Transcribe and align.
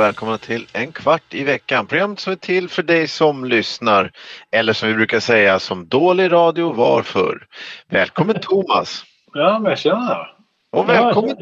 Och 0.00 0.06
välkomna 0.06 0.38
till 0.38 0.66
En 0.72 0.92
kvart 0.92 1.34
i 1.34 1.44
veckan. 1.44 1.86
Programmet 1.86 2.20
som 2.20 2.32
är 2.32 2.36
till 2.36 2.68
för 2.68 2.82
dig 2.82 3.08
som 3.08 3.44
lyssnar. 3.44 4.12
Eller 4.50 4.72
som 4.72 4.88
vi 4.88 4.94
brukar 4.94 5.20
säga, 5.20 5.58
som 5.58 5.88
dålig 5.88 6.32
radio 6.32 6.72
var 6.72 7.02
förr. 7.02 7.46
Välkommen 7.88 8.40
Thomas! 8.40 9.04
Ja, 9.32 9.58
men 9.58 9.76
tjena! 9.76 10.26
Och 10.70 10.88
välkommen 10.88 11.36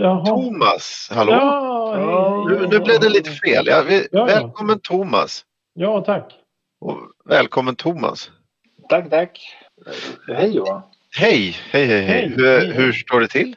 Jaha. 0.00 0.26
Thomas! 0.26 1.10
Hallå! 1.14 1.32
Ja, 1.32 1.94
hej, 1.94 2.04
Ja, 2.04 2.46
Nu, 2.48 2.68
nu 2.70 2.78
blev 2.84 3.00
det 3.00 3.08
lite 3.08 3.30
fel. 3.30 3.66
Ja, 3.66 3.82
vi, 3.88 4.08
Ja. 4.12 4.24
Välkommen 4.24 4.80
Thomas! 4.80 5.44
Ja, 5.74 6.00
tack. 6.00 6.32
Och 6.80 6.98
välkommen 7.24 7.76
Thomas! 7.76 8.30
Tack, 8.88 9.10
tack. 9.10 9.56
Hej 10.28 10.56
Johan. 10.56 10.82
Hej, 11.16 11.56
hej, 11.70 11.86
hej, 11.86 12.02
hej. 12.02 12.06
Hej, 12.06 12.32
Hur, 12.36 12.60
hej. 12.60 12.72
hur 12.72 12.92
står 12.92 13.20
det 13.20 13.28
till? 13.28 13.56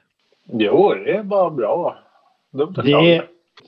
Jo, 0.53 0.93
det 0.93 1.11
är 1.11 1.23
bara 1.23 1.49
bra. 1.49 1.99
Det 2.51 3.21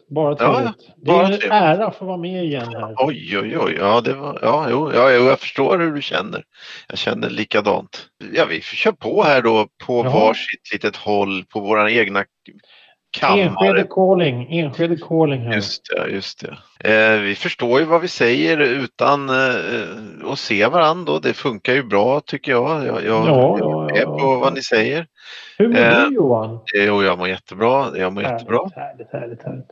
bara 0.10 0.36
Ja, 0.40 0.54
trevligt. 0.54 0.94
det 0.98 1.06
bara 1.12 1.28
är 1.28 1.46
en 1.46 1.52
ära 1.80 1.88
att 1.88 1.96
få 1.96 2.06
vara 2.06 2.18
med 2.18 2.44
igen 2.44 2.68
här. 2.76 2.96
Oj, 2.98 3.38
oj, 3.40 3.58
oj. 3.58 3.76
Ja, 3.80 4.02
det 4.02 4.14
var, 4.14 4.40
ja, 4.42 4.68
jo, 4.70 4.92
ja, 4.94 5.12
jag 5.12 5.40
förstår 5.40 5.78
hur 5.80 5.92
du 5.92 6.02
känner. 6.02 6.44
Jag 6.90 6.98
känner 6.98 7.30
likadant. 7.30 8.08
Ja, 8.34 8.46
vi 8.50 8.62
kör 8.62 8.92
på 8.92 9.24
här 9.24 9.42
då 9.42 9.68
på 9.86 10.06
Ja. 10.06 10.10
varsitt 10.12 10.74
litet 10.74 10.96
håll 10.96 11.44
på 11.46 11.60
våra 11.60 11.92
egna 11.92 12.24
Enskede 13.22 13.50
kammare. 13.54 13.84
calling. 13.90 14.60
Enskede 14.60 14.98
calling 14.98 15.42
här. 15.42 15.54
Just 15.56 15.82
det, 15.96 16.10
just 16.12 16.46
det. 16.80 17.14
Eh, 17.14 17.20
vi 17.20 17.36
förstår 17.36 17.80
ju 17.80 17.86
vad 17.86 18.02
vi 18.02 18.08
säger 18.08 18.58
utan 18.58 19.30
eh, 19.30 20.32
att 20.32 20.40
se 20.40 20.68
varandra. 20.68 21.14
Då. 21.14 21.20
Det 21.20 21.34
funkar 21.34 21.74
ju 21.74 21.84
bra 21.84 22.20
tycker 22.20 22.52
jag. 22.52 22.86
Jag, 22.86 22.86
jag, 22.86 23.04
Ja, 23.06 23.58
jag 23.60 23.60
ja, 23.60 23.90
är 23.96 24.02
ja, 24.02 24.06
på 24.06 24.20
ja. 24.20 24.40
vad 24.40 24.54
ni 24.54 24.62
säger. 24.62 25.08
Hur 25.58 25.68
mår 25.68 25.78
Eh, 25.78 26.08
du 26.10 26.16
Johan? 26.16 26.60
Jo, 26.74 27.04
jag 27.04 27.18
mår 27.18 27.28
jättebra. 27.28 27.88
Jag 27.98 28.14
mår 28.14 28.24
jättebra. 28.24 28.58
Härligt, 28.58 28.76
härligt, 28.76 29.12
härligt, 29.14 29.44
härligt. 29.44 29.66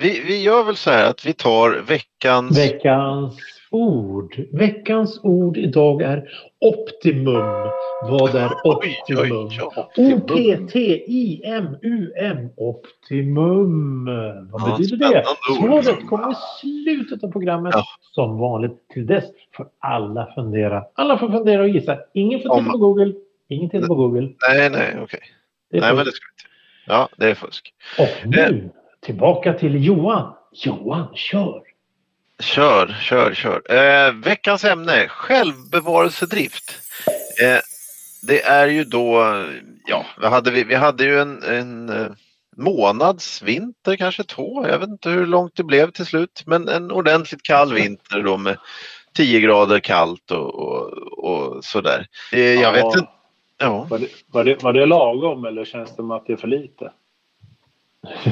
Vi, 0.00 0.20
vi 0.26 0.42
gör 0.42 0.64
väl 0.64 0.76
så 0.76 0.90
här 0.90 1.10
att 1.10 1.26
vi 1.26 1.32
tar 1.32 1.82
veckans... 1.88 2.58
Veckans 2.58 3.36
ord. 3.70 4.40
Veckans 4.52 5.20
ord 5.22 5.56
idag 5.56 6.02
är 6.02 6.28
optimum. 6.60 7.70
Vad 8.02 8.34
är 8.34 8.50
optimum? 8.66 9.48
O-P-T-I-M-U-M. 11.10 12.48
Optimum. 12.56 14.04
Vad 14.50 14.62
Ja, 14.62 14.76
betyder 14.78 15.08
det? 15.10 15.24
Svaret 15.56 16.06
kommer 16.08 16.32
i 16.32 16.34
slutet 16.60 17.24
av 17.24 17.32
programmet. 17.32 17.72
Ja. 17.74 17.84
Som 18.14 18.38
vanligt. 18.38 18.88
Till 18.92 19.06
dess 19.06 19.24
får 19.56 19.66
alla 19.78 20.32
fundera. 20.34 20.84
Alla 20.94 21.18
får 21.18 21.28
fundera 21.28 21.62
och 21.62 21.68
gissa. 21.68 21.98
Ingen 22.14 22.40
får 22.40 22.58
titta 22.58 22.70
på 22.72 22.78
Google. 22.78 23.12
Ingen 23.48 23.70
tittar 23.70 23.86
på 23.86 23.94
Google. 23.94 24.28
Nej, 24.48 24.70
nej, 24.70 24.96
okej. 25.02 25.20
Är 25.72 25.80
Nej, 25.80 25.94
men 25.94 26.04
det 26.04 26.12
ska 26.12 26.24
vi 26.26 26.32
inte. 26.42 26.50
Ja, 26.86 27.08
det 27.16 27.30
är 27.30 27.34
fusk. 27.34 27.74
Och 27.98 28.28
nu 28.28 28.70
tillbaka 29.00 29.52
till 29.52 29.84
Johan. 29.84 30.34
Johan, 30.52 31.14
kör! 31.14 31.62
Kör, 32.40 32.96
kör, 33.02 33.34
kör. 33.34 33.62
Eh, 33.74 34.12
veckans 34.14 34.64
ämne, 34.64 35.08
självbevarelsedrift. 35.08 36.78
Eh, 37.42 37.58
det 38.22 38.42
är 38.42 38.66
ju 38.68 38.84
då, 38.84 39.34
ja, 39.86 40.04
vi 40.20 40.26
hade, 40.26 40.50
vi, 40.50 40.64
vi 40.64 40.74
hade 40.74 41.04
ju 41.04 41.20
en, 41.20 41.42
en 41.42 41.88
eh, 41.88 42.06
månads 42.56 43.42
vinter, 43.42 43.96
kanske 43.96 44.24
två, 44.24 44.66
jag 44.68 44.78
vet 44.78 44.88
inte 44.88 45.10
hur 45.10 45.26
långt 45.26 45.56
det 45.56 45.64
blev 45.64 45.90
till 45.90 46.06
slut, 46.06 46.42
men 46.46 46.68
en 46.68 46.90
ordentligt 46.90 47.42
kall 47.42 47.74
vinter 47.74 48.22
då 48.22 48.36
med 48.36 48.56
10 49.14 49.40
grader 49.40 49.78
kallt 49.80 50.30
och, 50.30 50.54
och, 50.54 50.92
och 51.18 51.64
sådär. 51.64 52.06
Eh, 52.32 52.40
jag 52.40 52.62
Ja. 52.62 52.70
vet 52.70 52.84
inte. 52.96 53.10
Ja, 53.58 53.86
Var 53.90 53.98
det, 53.98 54.08
var, 54.26 54.44
det, 54.44 54.62
var 54.62 54.72
det 54.72 54.86
lagom 54.86 55.44
eller 55.44 55.64
känns 55.64 55.90
det 55.90 55.96
som 55.96 56.10
att 56.10 56.26
det 56.26 56.32
är 56.32 56.36
för 56.36 56.48
lite? 56.48 56.92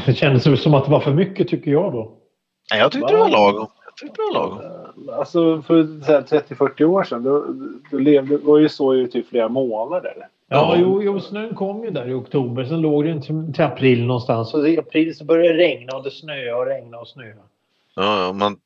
Det 0.06 0.14
kändes 0.14 0.62
som 0.62 0.74
att 0.74 0.84
det 0.84 0.90
var 0.90 1.00
för 1.00 1.14
mycket 1.14 1.48
tycker 1.48 1.70
jag 1.70 1.92
då. 1.92 2.12
Nej, 2.70 2.80
jag 2.80 2.92
tyckte 2.92 3.12
det 3.12 3.18
var 3.18 3.28
lagom. 3.28 3.66
Jag 3.84 3.96
tyckte 3.96 4.22
det 4.22 4.38
var 4.38 4.48
lagom. 4.48 5.18
Alltså 5.18 5.62
för 5.62 6.04
så 6.04 6.12
här 6.12 6.22
30-40 6.22 6.84
år 6.84 7.04
sedan 7.04 7.22
då, 7.22 7.46
då 7.90 7.98
levde, 7.98 8.36
var 8.36 8.58
ju 8.58 8.68
så 8.68 8.94
i 8.94 9.08
typ 9.08 9.28
flera 9.28 9.48
månader. 9.48 10.14
Ja, 10.18 10.26
Ja. 10.48 10.76
jo, 10.78 11.02
jo, 11.02 11.20
snön 11.20 11.54
kom 11.54 11.84
ju 11.84 11.90
där 11.90 12.08
i 12.08 12.12
oktober. 12.12 12.64
Sen 12.64 12.80
låg 12.80 13.04
det 13.04 13.20
till, 13.22 13.52
till 13.54 13.64
april 13.64 14.06
någonstans. 14.06 14.54
Och 14.54 14.68
i 14.68 14.78
april 14.78 15.16
så 15.16 15.24
började 15.24 15.48
det 15.56 15.58
regna 15.64 15.96
och 15.96 16.04
det 16.04 16.10
snöade 16.10 16.54
och 16.54 16.66
regna 16.66 16.98
och 16.98 17.08
snöa. 17.08 17.34
Ja, 17.96 18.32
man, 18.32 18.56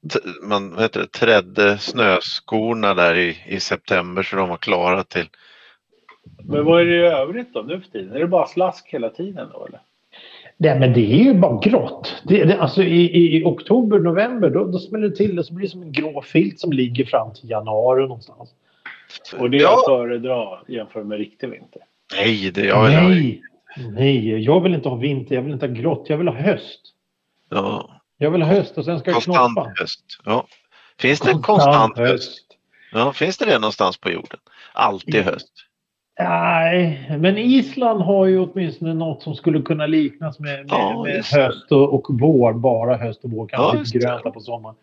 man 0.42 0.70
vad 0.74 0.82
heter 0.82 1.00
det, 1.00 1.06
trädde 1.06 1.78
snöskorna 1.78 2.94
där 2.94 3.14
i, 3.14 3.36
i 3.46 3.60
september 3.60 4.22
så 4.22 4.36
de 4.36 4.48
var 4.48 4.56
klara 4.56 5.02
till. 5.04 5.28
Men 6.44 6.64
vad 6.64 6.80
är 6.80 6.84
det 6.84 6.96
i 6.96 7.04
övrigt 7.06 7.54
då 7.54 7.62
nu 7.62 7.80
för 7.80 7.90
tiden? 7.90 8.16
Är 8.16 8.20
det 8.20 8.26
bara 8.26 8.46
slask 8.46 8.88
hela 8.88 9.08
tiden 9.08 9.48
då 9.52 9.66
eller? 9.66 9.80
Nej, 10.62 10.80
men 10.80 10.92
det 10.92 11.12
är 11.12 11.24
ju 11.24 11.34
bara 11.34 11.60
grått. 11.60 12.22
Det, 12.24 12.44
det, 12.44 12.58
alltså 12.58 12.82
i, 12.82 13.00
i, 13.02 13.36
i 13.36 13.44
oktober, 13.44 13.98
november, 13.98 14.50
då, 14.50 14.64
då 14.64 14.78
smäller 14.78 15.08
det 15.08 15.16
till. 15.16 15.36
Det 15.36 15.44
så 15.44 15.54
blir 15.54 15.66
det 15.66 15.70
som 15.70 15.82
en 15.82 15.92
grå 15.92 16.22
filt 16.22 16.60
som 16.60 16.72
ligger 16.72 17.04
fram 17.04 17.34
till 17.34 17.50
januari 17.50 18.02
någonstans. 18.02 18.50
Och 19.38 19.50
det 19.50 19.56
är 19.56 19.60
ja, 19.62 19.74
att 19.78 19.84
föredra 19.84 20.58
jämfört 20.68 21.06
med 21.06 21.18
riktig 21.18 21.50
vinter. 21.50 21.82
nej, 22.16 22.50
det 22.54 22.64
jag 22.64 22.84
vill 22.84 22.94
ha. 22.94 23.08
nej, 23.08 23.42
nej, 23.92 24.42
jag 24.44 24.60
vill 24.60 24.74
inte 24.74 24.88
ha 24.88 24.96
vinter. 24.96 25.34
Jag 25.34 25.42
vill 25.42 25.52
inte 25.52 25.66
ha 25.66 25.74
grått. 25.74 26.06
Jag 26.08 26.16
vill 26.16 26.28
ha 26.28 26.34
höst. 26.34 26.80
Ja, 27.50 27.90
Jag 28.18 28.30
vill 28.30 28.42
ha 28.42 28.48
höst 28.48 28.78
och 28.78 28.84
sen 28.84 28.98
ska 28.98 29.10
jag 29.10 29.14
konstant 29.14 29.54
knoppa. 29.54 29.72
höst. 29.80 30.04
Ja. 30.24 30.46
Finns 30.98 31.20
det 31.20 31.32
konstant, 31.32 31.98
höst? 31.98 32.46
Ja, 32.92 33.12
finns 33.12 33.38
det 33.38 33.44
det 33.44 33.58
någonstans 33.58 33.96
på 33.96 34.10
jorden? 34.10 34.40
Alltid 34.72 35.24
höst. 35.24 35.52
Nej, 36.28 37.16
men 37.18 37.38
Island 37.38 38.00
har 38.00 38.26
ju 38.26 38.38
åtminstone 38.38 38.94
något 38.94 39.22
som 39.22 39.34
skulle 39.34 39.62
kunna 39.62 39.86
liknas 39.86 40.38
med, 40.40 40.58
med, 40.58 40.66
Ja, 40.68 41.02
med 41.02 41.24
höst 41.24 41.72
och, 41.72 41.94
och 41.94 42.06
vår. 42.20 42.52
Bara 42.52 42.96
höst 42.96 43.24
och 43.24 43.30
vår. 43.30 43.48
Ja, 43.52 43.72
Kanske 43.74 43.98
grönt 43.98 44.24
där 44.24 44.30
på 44.30 44.40
sommaren. 44.40 44.76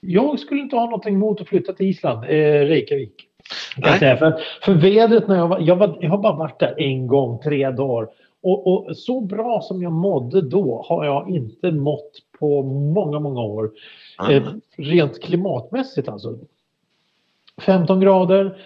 Jag 0.00 0.38
skulle 0.40 0.60
inte 0.60 0.76
ha 0.76 0.84
någonting 0.84 1.14
emot 1.14 1.40
att 1.40 1.48
flytta 1.48 1.72
till 1.72 1.86
Island, 1.86 2.24
eh, 2.24 2.28
Reykjavik. 2.66 3.14
Kan 3.82 3.98
säga. 3.98 4.16
För, 4.16 4.34
för 4.62 4.74
vädret 4.74 5.28
när 5.28 5.36
jag 5.36 5.48
var, 5.48 5.60
jag 5.60 5.76
var... 5.76 5.98
Jag 6.00 6.10
har 6.10 6.18
bara 6.18 6.36
varit 6.36 6.58
där 6.60 6.80
en 6.80 7.06
gång, 7.06 7.38
tre 7.38 7.70
dagar. 7.70 8.08
Och, 8.42 8.66
och 8.66 8.96
så 8.96 9.20
bra 9.20 9.60
som 9.62 9.82
jag 9.82 9.92
mådde 9.92 10.42
då 10.42 10.84
har 10.88 11.04
jag 11.04 11.30
inte 11.30 11.70
mått 11.72 12.12
på 12.38 12.62
många, 12.62 13.20
många 13.20 13.40
år. 13.40 13.70
Eh, 14.30 14.36
Mm. 14.36 14.60
rent 14.76 15.22
klimatmässigt 15.22 16.08
alltså. 16.08 16.38
15 17.62 18.00
grader. 18.00 18.56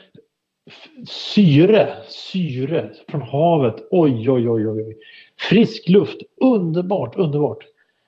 Syre, 1.07 1.89
syre 2.09 2.91
från 3.09 3.23
havet. 3.23 3.75
Oj, 3.91 4.31
oj, 4.31 4.49
oj, 4.49 4.69
oj. 4.69 4.97
Frisk 5.39 5.89
luft. 5.89 6.17
Underbart, 6.41 7.17
underbart. 7.17 7.65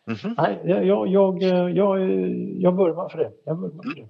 Mhm. 0.06 0.34
Nej, 0.38 0.58
jag, 0.64 0.86
jag, 0.86 1.42
jag, 1.42 1.42
jag, 1.76 2.00
jag 2.58 2.76
vurmar 2.76 3.08
för 3.08 3.18
det. 3.18 3.30
Jag 3.44 3.54
vurmar 3.54 3.82
för 3.82 4.00
det. 4.00 4.06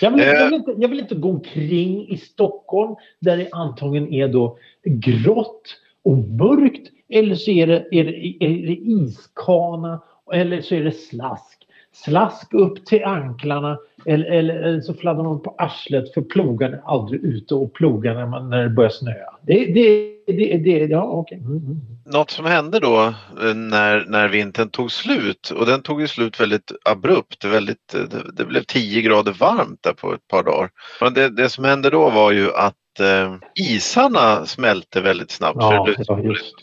Jag 0.00 0.10
vill, 0.10 0.20
Eh. 0.20 0.26
jag, 0.26 0.44
vill 0.44 0.54
inte, 0.54 0.74
jag 0.78 0.88
vill 0.88 1.00
inte 1.00 1.14
gå 1.14 1.28
omkring 1.28 2.08
i 2.08 2.16
Stockholm 2.16 2.94
där 3.20 3.36
det 3.36 3.48
antagligen 3.52 4.12
är 4.12 4.28
då 4.28 4.58
grått 4.84 5.62
och 6.02 6.18
mörkt 6.18 6.90
eller 7.08 7.34
så 7.34 7.50
är 7.50 7.66
det, 7.66 7.88
är 7.90 8.04
det, 8.04 8.44
är 8.44 8.66
det 8.66 8.76
iskana 8.76 10.00
eller 10.32 10.60
så 10.60 10.74
är 10.74 10.84
det 10.84 10.92
slask. 10.92 11.57
Slask 12.04 12.54
upp 12.54 12.86
till 12.86 13.04
anklarna 13.04 13.78
eller, 14.06 14.26
eller, 14.26 14.54
eller 14.54 14.80
så 14.80 14.94
fladdrar 14.94 15.24
man 15.24 15.40
på 15.40 15.54
arslet 15.58 16.14
för 16.14 16.22
plogarna 16.22 16.76
är 16.76 16.82
aldrig 16.84 17.24
ute 17.24 17.54
och 17.54 17.72
plogar 17.72 18.14
när, 18.14 18.26
man, 18.26 18.50
när 18.50 18.62
det 18.62 18.70
börjar 18.70 18.90
snöa. 18.90 19.34
Det, 19.42 19.72
det, 19.74 20.17
det, 20.32 20.58
det, 20.58 20.70
ja 20.70 21.02
okej. 21.02 21.38
Mm, 21.38 21.56
mm. 21.56 21.76
Något 22.06 22.30
som 22.30 22.44
hände 22.44 22.80
då 22.80 23.14
eh, 23.42 23.54
när, 23.54 24.04
när 24.08 24.28
vintern 24.28 24.70
tog 24.70 24.92
slut 24.92 25.50
och 25.50 25.66
den 25.66 25.82
tog 25.82 26.00
ju 26.00 26.08
slut 26.08 26.40
väldigt 26.40 26.72
abrupt. 26.84 27.44
Väldigt, 27.44 27.94
eh, 27.94 28.00
det, 28.00 28.32
det 28.32 28.44
blev 28.44 28.62
10 28.62 29.02
grader 29.02 29.32
varmt 29.32 29.82
där 29.82 29.92
på 29.92 30.14
ett 30.14 30.28
par 30.28 30.42
dagar. 30.42 30.70
Men 31.00 31.14
det, 31.14 31.28
det 31.28 31.48
som 31.48 31.64
hände 31.64 31.90
då 31.90 32.10
var 32.10 32.32
ju 32.32 32.52
att 32.54 32.74
eh, 33.00 33.34
isarna 33.54 34.46
smälte 34.46 35.00
väldigt 35.00 35.30
snabbt. 35.30 35.58
Ja, 35.60 35.86
för 36.06 36.16
det 36.16 36.28
just 36.28 36.54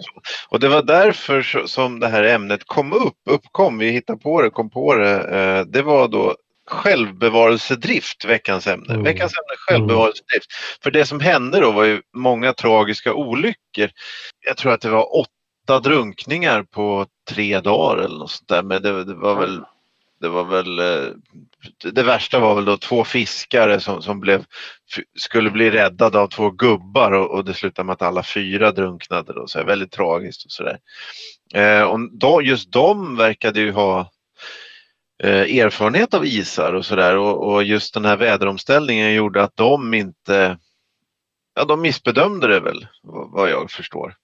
och, 0.49 0.59
det 0.59 0.67
var 0.67 0.83
därför 0.83 1.65
som 1.65 1.99
det 1.99 2.07
här 2.07 2.23
ämnet 2.23 2.61
kom 2.65 2.93
upp, 2.93 3.17
uppkom, 3.29 3.77
vi 3.77 3.89
hittade 3.89 4.19
på 4.19 4.41
det, 4.41 4.49
kom 4.49 4.69
på 4.69 4.95
det. 4.95 5.19
Eh, 5.19 5.65
det 5.65 5.81
var 5.81 6.07
då 6.07 6.35
självbevarelsedrift, 6.67 8.25
veckans 8.25 8.67
ämne. 8.67 8.93
Mm. 8.93 9.03
Veckans 9.03 9.33
ämne 9.33 9.57
självbevarelsedrift. 9.57 10.51
För 10.83 10.91
det 10.91 11.05
som 11.05 11.19
hände 11.19 11.59
då 11.59 11.71
var 11.71 11.83
ju 11.83 12.01
många 12.13 12.53
tragiska 12.53 13.13
olyckor. 13.13 13.89
Jag 14.45 14.57
tror 14.57 14.73
att 14.73 14.81
det 14.81 14.89
var 14.89 15.19
åtta 15.19 15.79
drunkningar 15.79 16.63
på 16.63 17.07
tre 17.29 17.59
dagar 17.59 18.03
eller 18.03 18.17
något 18.17 18.31
sånt 18.31 18.49
där. 18.49 18.63
Men 18.63 18.81
det, 18.81 19.03
det 19.03 19.13
var 19.13 19.35
väl 19.35 19.61
det 20.21 20.29
var 20.29 20.43
väl 20.43 20.79
eh, 20.79 21.11
det 21.91 22.03
värsta 22.03 22.39
var 22.39 22.55
väl 22.55 22.65
då 22.65 22.77
två 22.77 23.03
fiskare 23.03 23.79
som, 23.79 24.01
som 24.01 24.19
blev, 24.19 24.45
skulle 25.19 25.51
bli 25.51 25.71
räddade 25.71 26.19
av 26.19 26.27
två 26.27 26.49
gubbar 26.51 27.11
och, 27.11 27.31
och 27.31 27.45
det 27.45 27.53
slutade 27.53 27.85
med 27.85 27.93
att 27.93 28.01
alla 28.01 28.23
fyra 28.23 28.71
drunknade. 28.71 29.33
Då, 29.33 29.47
så 29.47 29.59
här, 29.59 29.65
väldigt 29.65 29.91
tragiskt 29.91 30.45
och 30.45 30.51
sådär. 30.51 30.77
Eh, 31.53 31.81
och 31.81 31.99
då, 32.11 32.41
just 32.41 32.71
de 32.71 33.17
verkade 33.17 33.59
ju 33.59 33.71
ha 33.71 34.11
eh, 35.23 35.57
erfarenhet 35.57 36.13
av 36.13 36.25
isar 36.25 36.73
och 36.73 36.85
sådär 36.85 37.17
och, 37.17 37.53
och 37.53 37.63
just 37.63 37.93
den 37.93 38.05
här 38.05 38.17
väderomställningen 38.17 39.13
gjorde 39.13 39.43
att 39.43 39.57
de 39.57 39.93
inte, 39.93 40.57
ja 41.55 41.65
de 41.65 41.81
missbedömde 41.81 42.47
det 42.47 42.59
väl 42.59 42.87
vad 43.31 43.49
jag 43.49 43.71
förstår. 43.71 44.15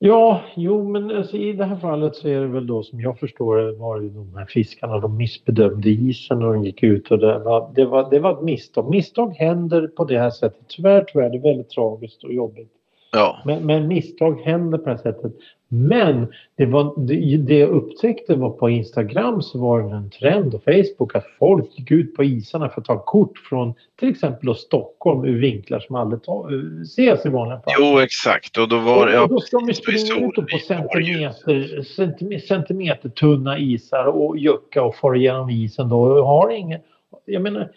Ja, 0.00 0.42
jo, 0.56 0.88
men 0.88 1.16
alltså, 1.16 1.36
i 1.36 1.52
det 1.52 1.64
här 1.64 1.76
fallet 1.76 2.16
så 2.16 2.28
är 2.28 2.40
det 2.40 2.46
väl 2.46 2.66
då 2.66 2.82
som 2.82 3.00
jag 3.00 3.18
förstår 3.18 3.56
det 3.56 3.72
var 3.72 4.00
ju 4.00 4.08
de 4.08 4.36
här 4.36 4.46
fiskarna, 4.46 4.98
de 4.98 5.16
missbedömde 5.16 5.90
isen 5.90 6.42
och 6.42 6.52
de 6.52 6.64
gick 6.64 6.82
ut 6.82 7.10
och 7.10 7.18
det 7.18 7.38
var, 7.38 7.72
det 7.74 7.84
var, 7.84 8.10
det 8.10 8.18
var 8.18 8.32
ett 8.32 8.42
misstag. 8.42 8.90
Misstag 8.90 9.34
händer 9.34 9.86
på 9.86 10.04
det 10.04 10.18
här 10.18 10.30
sättet. 10.30 10.68
Tyvärr, 10.68 11.04
tyvärr, 11.04 11.30
det 11.30 11.36
är 11.36 11.42
väldigt 11.42 11.70
tragiskt 11.70 12.24
och 12.24 12.32
jobbigt. 12.32 12.72
Ja. 13.10 13.42
Men, 13.44 13.66
men 13.66 13.88
misstag 13.88 14.40
händer 14.40 14.78
på 14.78 14.84
det 14.84 14.90
här 14.90 15.02
sättet. 15.02 15.32
Men 15.70 16.32
det, 16.56 16.66
var, 16.66 16.94
det, 16.96 17.36
det 17.36 17.58
jag 17.58 17.70
upptäckte 17.70 18.34
var 18.34 18.50
på 18.50 18.70
Instagram 18.70 19.42
så 19.42 19.58
var 19.58 19.82
det 19.82 19.96
en 19.96 20.10
trend 20.10 20.54
och 20.54 20.64
Facebook 20.64 21.14
att 21.14 21.26
folk 21.38 21.78
gick 21.78 21.90
ut 21.90 22.16
på 22.16 22.24
isarna 22.24 22.68
för 22.68 22.80
att 22.80 22.86
ta 22.86 22.98
kort 22.98 23.38
från 23.38 23.74
till 23.98 24.08
exempel 24.08 24.54
Stockholm 24.54 25.24
ur 25.24 25.40
vinklar 25.40 25.80
som 25.80 25.96
aldrig 25.96 26.22
ta, 26.22 26.48
ses 26.82 27.26
i 27.26 27.28
vanliga 27.28 27.60
fall. 27.60 27.74
Jo, 27.78 27.98
exakt. 27.98 28.58
Och 28.58 28.68
då 28.68 28.78
var. 28.78 29.16
Och, 29.16 29.22
och 29.22 29.28
då 29.28 29.40
ska 29.40 29.58
de 29.58 29.74
springa 29.74 30.26
ut 30.26 30.34
på 30.34 30.58
centimeter, 30.58 31.82
centimeter, 31.82 32.46
centimeter 32.46 33.08
tunna 33.08 33.58
isar 33.58 34.04
och 34.04 34.38
jucka 34.38 34.82
och 34.82 34.96
fara 34.96 35.16
igenom 35.16 35.50
isen 35.50 35.88
då. 35.88 36.24
Har 36.24 36.50
ingen... 36.50 36.80
Jag 37.24 37.42
menar, 37.42 37.70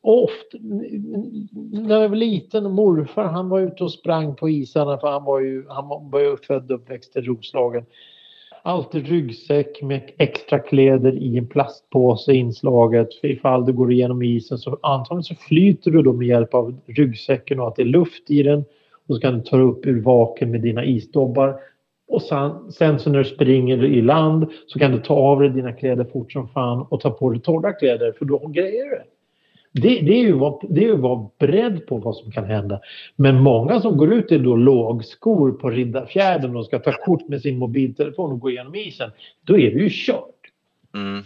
ofta, 0.00 0.58
när 1.72 2.00
jag 2.00 2.08
var 2.08 2.16
liten 2.16 2.72
morfar 2.72 3.24
han 3.24 3.48
var 3.48 3.60
ute 3.60 3.84
och 3.84 3.92
sprang 3.92 4.36
på 4.36 4.48
isarna 4.48 4.98
för 4.98 5.08
han 5.08 5.24
var 5.24 5.40
ju, 5.40 5.64
han 5.68 6.10
var 6.10 6.20
ju 6.20 6.36
född 6.36 6.70
och 6.70 6.80
uppväxt 6.80 7.16
i 7.16 7.20
Roslagen. 7.20 7.84
Alltid 8.62 9.06
ryggsäck 9.06 9.82
med 9.82 10.10
extra 10.18 10.58
kläder 10.58 11.12
i 11.12 11.38
en 11.38 11.46
plastpåse 11.46 12.32
inslaget. 12.32 13.14
För 13.14 13.28
ifall 13.28 13.66
du 13.66 13.72
går 13.72 13.92
igenom 13.92 14.22
isen 14.22 14.58
så 14.58 14.78
antagligen 14.82 15.24
så 15.24 15.34
flyter 15.34 15.90
du 15.90 16.02
då 16.02 16.12
med 16.12 16.26
hjälp 16.26 16.54
av 16.54 16.80
ryggsäcken 16.86 17.60
och 17.60 17.68
att 17.68 17.76
det 17.76 17.82
är 17.82 17.86
luft 17.86 18.30
i 18.30 18.42
den. 18.42 18.64
Och 19.06 19.14
så 19.14 19.20
kan 19.20 19.34
du 19.34 19.40
ta 19.40 19.58
upp 19.58 19.86
ur 19.86 20.02
vaken 20.02 20.50
med 20.50 20.60
dina 20.60 20.84
isdobbar. 20.84 21.60
Och 22.08 22.22
sen, 22.22 22.72
sen 22.72 22.98
så 22.98 23.10
när 23.10 23.18
du 23.18 23.24
springer 23.24 23.84
i 23.84 24.02
land 24.02 24.46
så 24.66 24.78
kan 24.78 24.92
du 24.92 25.00
ta 25.00 25.14
av 25.14 25.40
dig 25.40 25.50
dina 25.50 25.72
kläder 25.72 26.04
fort 26.04 26.32
som 26.32 26.48
fan 26.48 26.86
och 26.88 27.00
ta 27.00 27.10
på 27.10 27.30
dig 27.30 27.40
torra 27.40 27.72
kläder 27.72 28.12
för 28.12 28.24
då 28.24 28.46
grejer 28.46 28.84
du 28.84 28.90
det. 28.90 29.04
Det, 29.82 30.00
det, 30.00 30.12
är 30.12 30.22
ju 30.22 30.32
vad, 30.32 30.58
det 30.70 30.80
är 30.80 30.88
ju 30.88 30.96
vara 30.96 31.26
beredd 31.38 31.86
på 31.86 31.96
vad 31.96 32.16
som 32.16 32.32
kan 32.32 32.44
hända. 32.44 32.80
Men 33.16 33.42
många 33.42 33.80
som 33.80 33.96
går 33.96 34.12
ut 34.12 34.32
i 34.32 34.38
då 34.38 34.56
lågskor 34.56 35.52
på 35.52 35.70
Riddarfjärden 35.70 36.56
och 36.56 36.66
ska 36.66 36.78
ta 36.78 36.92
kort 36.92 37.28
med 37.28 37.40
sin 37.40 37.58
mobiltelefon 37.58 38.32
och 38.32 38.40
gå 38.40 38.50
igenom 38.50 38.74
isen. 38.74 39.10
Då 39.42 39.58
är 39.58 39.70
det 39.70 39.78
ju 39.78 39.88
kört. 39.90 40.32
Mm. 40.94 41.22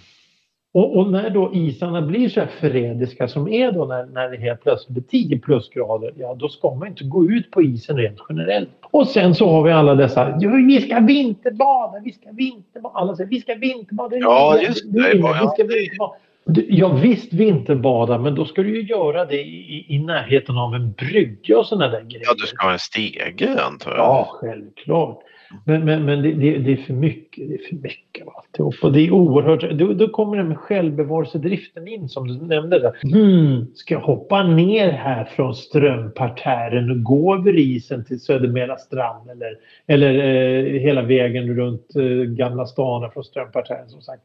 Och, 0.72 0.96
och 0.96 1.10
när 1.12 1.30
då 1.30 1.50
isarna 1.54 2.02
blir 2.02 2.28
så 2.28 2.40
här 2.40 2.48
förrädiska 2.60 3.28
som 3.28 3.48
är 3.48 3.72
då 3.72 3.84
när, 3.84 4.06
när 4.06 4.30
det 4.30 4.36
helt 4.36 4.62
plötsligt 4.62 4.88
blir 4.88 5.02
10 5.02 5.38
plusgrader. 5.38 6.12
Ja, 6.16 6.34
då 6.34 6.48
ska 6.48 6.74
man 6.74 6.88
inte 6.88 7.04
gå 7.04 7.24
ut 7.24 7.50
på 7.50 7.62
isen 7.62 7.96
rent 7.96 8.18
generellt. 8.28 8.70
Och 8.82 9.08
sen 9.08 9.34
så 9.34 9.48
har 9.48 9.62
vi 9.62 9.72
alla 9.72 9.94
dessa. 9.94 10.38
Vi 10.66 10.80
ska 10.80 11.00
vinterbada, 11.00 12.00
vi 12.04 12.12
ska 12.12 12.30
vinterbada. 12.32 12.94
Alla 12.94 13.16
säger 13.16 13.30
vi 13.30 13.40
ska 13.40 13.54
vinterbada. 13.54 14.16
Ja, 14.16 14.60
just 14.62 14.92
det. 14.92 14.98
är 14.98 15.14
inget, 15.14 15.24
Ja, 15.24 15.54
vi 15.56 15.64
ska 15.64 15.74
vinterbada. 15.74 16.12
Du- 16.12 16.29
Ja 16.68 16.88
visst 16.88 17.32
vinterbada 17.32 18.18
men 18.18 18.34
då 18.34 18.44
ska 18.44 18.62
du 18.62 18.76
ju 18.76 18.82
göra 18.82 19.24
det 19.24 19.40
i, 19.40 19.86
i 19.88 19.98
närheten 19.98 20.58
av 20.58 20.74
en 20.74 20.92
brygga 20.92 21.58
och 21.58 21.66
sådana 21.66 21.88
där 21.88 22.00
grejer. 22.00 22.24
Ja, 22.26 22.34
du 22.38 22.46
ska 22.46 22.66
ha 22.66 22.72
en 22.72 22.78
stege 22.78 23.60
antar 23.60 23.90
jag. 23.90 23.98
Ja, 23.98 24.28
självklart. 24.40 25.22
Men, 25.64 25.84
men, 25.84 26.04
men 26.04 26.22
det, 26.22 26.32
det, 26.32 26.58
det 26.58 26.72
är 26.72 26.76
för 26.76 26.92
mycket. 26.92 27.48
Det 27.48 27.54
är 27.54 27.68
för 27.68 27.76
mycket 27.76 28.26
av 28.26 28.36
alltihop. 28.36 28.74
Och 28.82 28.92
det 28.92 29.00
är 29.00 29.10
oerhört. 29.10 29.70
Då, 29.70 29.92
då 29.92 30.08
kommer 30.08 30.36
det 30.36 30.44
med 30.44 30.58
självbevarelsedriften 30.58 31.88
in 31.88 32.08
som 32.08 32.28
du 32.28 32.46
nämnde. 32.46 32.78
Där. 32.78 32.96
Hmm, 33.02 33.66
ska 33.74 33.94
jag 33.94 34.00
hoppa 34.00 34.42
ner 34.42 34.90
här 34.90 35.24
från 35.24 35.54
strömparterren 35.54 36.90
och 36.90 37.02
gå 37.02 37.34
över 37.34 37.58
isen 37.58 38.04
till 38.04 38.20
Södermäla 38.20 38.76
strand 38.76 39.30
eller, 39.30 39.56
eller 39.86 40.14
eh, 40.14 40.80
hela 40.80 41.02
vägen 41.02 41.56
runt 41.56 41.96
eh, 41.96 42.02
Gamla 42.24 42.66
stan 42.66 43.10
från 43.12 43.24
strömparterren 43.24 43.88
som 43.88 44.02
sagt. 44.02 44.22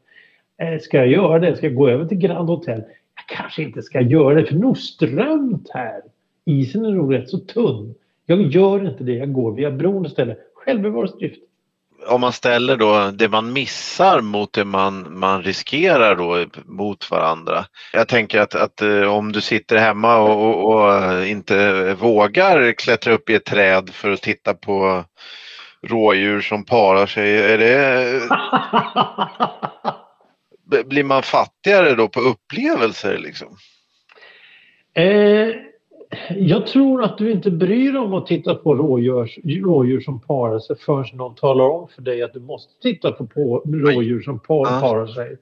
Eh, 0.62 0.80
ska 0.80 0.96
jag 0.96 1.08
göra 1.08 1.38
det? 1.38 1.56
Ska 1.56 1.66
jag 1.66 1.74
gå 1.74 1.88
över 1.88 2.04
till 2.04 2.18
Grand 2.18 2.48
Hotel? 2.48 2.82
Jag 3.16 3.38
kanske 3.38 3.62
inte 3.62 3.82
ska 3.82 4.00
göra 4.00 4.34
det 4.34 4.46
för 4.46 4.54
nog 4.54 4.78
strömt 4.78 5.70
här. 5.70 6.00
Isen 6.44 6.84
är 6.84 6.90
nog 6.90 7.14
rätt 7.14 7.30
så 7.30 7.38
tunn. 7.38 7.94
Jag 8.26 8.42
gör 8.42 8.88
inte 8.88 9.04
det. 9.04 9.12
Jag 9.12 9.32
går 9.32 9.52
via 9.52 9.70
bron 9.70 10.06
istället. 10.06 10.38
Självbevarelsedrift. 10.54 11.42
Om 12.08 12.20
man 12.20 12.32
ställer 12.32 12.76
då 12.76 13.10
det 13.14 13.28
man 13.28 13.52
missar 13.52 14.20
mot 14.20 14.52
det 14.52 14.64
man, 14.64 15.18
man 15.18 15.42
riskerar 15.42 16.16
då 16.16 16.44
mot 16.64 17.10
varandra. 17.10 17.64
Jag 17.92 18.08
tänker 18.08 18.40
att, 18.40 18.54
att 18.54 18.82
eh, 18.82 19.02
om 19.02 19.32
du 19.32 19.40
sitter 19.40 19.76
hemma 19.76 20.18
och, 20.18 20.64
och, 20.64 20.74
och 20.74 21.26
inte 21.26 21.94
vågar 21.94 22.72
klättra 22.72 23.12
upp 23.12 23.30
i 23.30 23.34
ett 23.34 23.44
träd 23.44 23.90
för 23.90 24.10
att 24.10 24.22
titta 24.22 24.54
på 24.54 25.04
rådjur 25.82 26.40
som 26.40 26.64
parar 26.64 27.06
sig. 27.06 27.38
Är 27.38 27.58
det, 27.58 28.20
blir 30.84 31.04
man 31.04 31.22
fattigare 31.22 31.94
då 31.94 32.08
på 32.08 32.20
upplevelser 32.20 33.18
liksom? 33.18 33.56
eh, 34.94 35.48
jag 36.36 36.66
tror 36.66 37.02
att 37.02 37.18
du 37.18 37.32
inte 37.32 37.50
bryr 37.50 37.92
dig 37.92 38.00
om 38.00 38.14
att 38.14 38.26
titta 38.26 38.54
på 38.54 38.74
rådjur, 38.74 39.60
rådjur 39.64 40.00
som 40.00 40.20
parar 40.20 40.58
sig 40.58 40.76
förrän 40.78 41.16
någon 41.16 41.34
talar 41.34 41.64
om 41.64 41.88
för 41.88 42.02
dig 42.02 42.22
att 42.22 42.32
du 42.32 42.40
måste 42.40 42.72
titta 42.82 43.12
på, 43.12 43.26
på 43.26 43.62
rådjur 43.66 44.22
som 44.22 44.38
par, 44.38 44.80
parar 44.80 45.06
sig. 45.06 45.36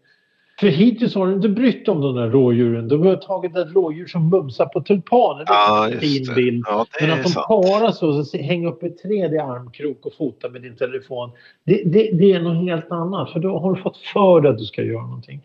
För 0.60 0.66
hittills 0.66 1.14
har 1.14 1.26
du 1.26 1.32
inte 1.32 1.48
brytt 1.48 1.88
om 1.88 2.00
de 2.00 2.14
där 2.16 2.30
rådjuren. 2.30 2.88
Du 2.88 2.98
har 2.98 3.16
tagit 3.16 3.56
ett 3.56 3.74
rådjur 3.74 4.06
som 4.06 4.28
mumsar 4.30 4.66
på 4.66 4.80
tulpaner. 4.80 5.44
Det 5.44 5.52
är 5.52 5.54
Ja, 5.54 5.90
en 5.92 6.00
fin 6.00 6.34
bild. 6.34 6.64
Ja, 6.68 6.86
Men 7.00 7.10
att 7.10 7.22
de 7.22 7.28
sant. 7.28 7.46
parar 7.46 7.90
så, 7.90 8.24
så 8.24 8.38
häng 8.38 8.66
upp 8.66 8.82
ett 8.82 8.98
träd 8.98 9.34
i 9.34 9.38
armkrok 9.38 10.06
och 10.06 10.12
fota 10.14 10.48
med 10.48 10.62
din 10.62 10.76
telefon. 10.76 11.30
Det, 11.64 11.82
det, 11.84 12.10
det 12.12 12.32
är 12.32 12.40
något 12.40 12.64
helt 12.68 12.90
annat. 12.90 13.30
För 13.32 13.40
då 13.40 13.58
har 13.58 13.74
du 13.74 13.82
fått 13.82 13.96
för 13.96 14.40
dig 14.40 14.50
att 14.50 14.58
du 14.58 14.64
ska 14.64 14.82
göra 14.82 15.02
någonting. 15.02 15.40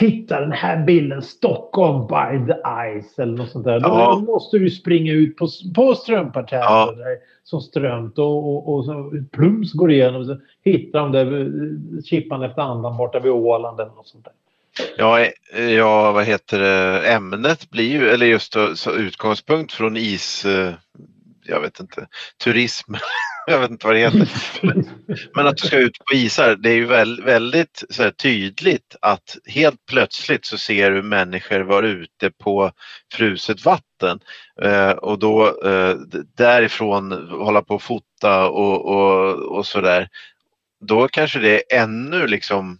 Titta 0.00 0.40
den 0.40 0.52
här 0.52 0.84
bilden, 0.84 1.22
Stockholm 1.22 2.06
by 2.06 2.52
the 2.52 2.58
ice 3.00 3.18
eller 3.18 3.36
något 3.36 3.50
sånt 3.50 3.64
där. 3.64 3.80
Då 3.80 3.88
Ja. 3.88 4.22
måste 4.26 4.58
du 4.58 4.70
springa 4.70 5.12
ut 5.12 5.36
på, 5.36 5.48
på 5.74 5.94
strömparterren 5.94 6.62
Ja. 6.62 6.94
där 6.96 7.16
som 7.44 7.60
strömt 7.60 8.18
och, 8.18 8.48
och, 8.56 8.74
och 8.74 8.84
så 8.84 9.12
plums 9.32 9.72
går 9.72 9.90
igenom. 9.92 10.24
Så 10.24 10.36
hittar 10.64 10.98
de 10.98 11.12
där 11.12 11.40
eh, 11.40 12.02
chippan 12.02 12.42
efter 12.42 12.62
andan 12.62 12.96
borta 12.96 13.20
vid 13.20 13.32
Åland 13.32 13.80
eller 13.80 13.92
något 13.92 14.08
sånt 14.08 14.24
där. 14.24 14.32
Ja, 14.98 15.20
eh, 15.54 15.70
ja, 15.70 16.12
vad 16.12 16.24
heter 16.24 16.58
det, 16.60 17.08
ämnet 17.12 17.70
blir 17.70 17.90
ju, 17.90 18.08
eller 18.08 18.26
just 18.26 18.56
så 18.74 18.92
utgångspunkt 18.92 19.72
från 19.72 19.96
is, 19.96 20.44
eh, 20.44 20.72
jag 21.44 21.60
vet 21.60 21.80
inte, 21.80 22.06
turism, 22.44 22.92
jag 23.46 23.60
vet 23.60 23.70
inte 23.70 23.86
vad 23.86 23.96
det 23.96 24.00
heter. 24.00 24.28
Men 25.34 25.46
att 25.46 25.56
du 25.56 25.66
ska 25.66 25.78
ut 25.78 25.98
på 25.98 26.14
isar, 26.14 26.56
det 26.56 26.70
är 26.70 26.74
ju 26.74 26.86
väl, 26.86 27.22
väldigt 27.22 27.84
så 27.90 28.02
här, 28.02 28.10
tydligt 28.10 28.96
att 29.00 29.36
helt 29.46 29.86
plötsligt 29.86 30.44
så 30.44 30.58
ser 30.58 30.90
du 30.90 31.02
människor 31.02 31.60
vara 31.60 31.86
ute 31.86 32.30
på 32.30 32.72
fruset 33.12 33.64
vatten 33.64 34.20
eh, 34.62 34.90
och 34.90 35.18
då 35.18 35.62
eh, 35.64 35.96
därifrån 36.36 37.12
hålla 37.30 37.62
på 37.62 37.74
och 37.74 37.82
fota 37.82 38.48
och, 38.48 38.86
och, 38.86 39.34
och 39.56 39.66
sådär. 39.66 40.08
Då 40.80 41.08
kanske 41.08 41.38
det 41.38 41.74
är 41.74 41.82
ännu 41.82 42.26
liksom 42.26 42.78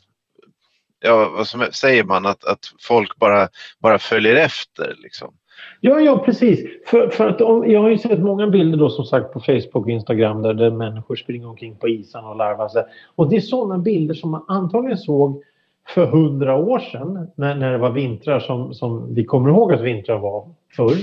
Ja, 1.02 1.28
vad 1.28 1.48
som, 1.48 1.66
säger 1.72 2.04
man? 2.04 2.26
Att, 2.26 2.44
att 2.44 2.72
folk 2.80 3.16
bara, 3.16 3.48
bara 3.78 3.98
följer 3.98 4.36
efter 4.36 4.94
liksom. 4.98 5.34
Ja, 5.80 6.00
ja 6.00 6.18
precis. 6.18 6.66
För, 6.86 7.08
för 7.08 7.28
att 7.28 7.40
om, 7.40 7.70
jag 7.70 7.80
har 7.80 7.88
ju 7.88 7.98
sett 7.98 8.20
många 8.20 8.46
bilder 8.46 8.78
då 8.78 8.90
som 8.90 9.04
sagt 9.04 9.32
på 9.32 9.40
Facebook 9.40 9.74
och 9.74 9.90
Instagram 9.90 10.42
där, 10.42 10.54
där 10.54 10.70
människor 10.70 11.16
springer 11.16 11.48
omkring 11.48 11.76
på 11.76 11.88
isen 11.88 12.24
och 12.24 12.36
larvar 12.36 12.68
sig. 12.68 12.84
Och 13.16 13.30
det 13.30 13.36
är 13.36 13.40
sådana 13.40 13.78
bilder 13.78 14.14
som 14.14 14.30
man 14.30 14.44
antagligen 14.48 14.98
såg 14.98 15.42
för 15.88 16.06
hundra 16.06 16.56
år 16.56 16.78
sedan 16.78 17.28
när, 17.34 17.54
när 17.54 17.72
det 17.72 17.78
var 17.78 17.90
vintrar 17.90 18.40
som, 18.40 18.74
som 18.74 19.14
vi 19.14 19.24
kommer 19.24 19.50
ihåg 19.50 19.72
att 19.72 19.80
vintrar 19.80 20.18
var 20.18 20.48
förr. 20.76 20.96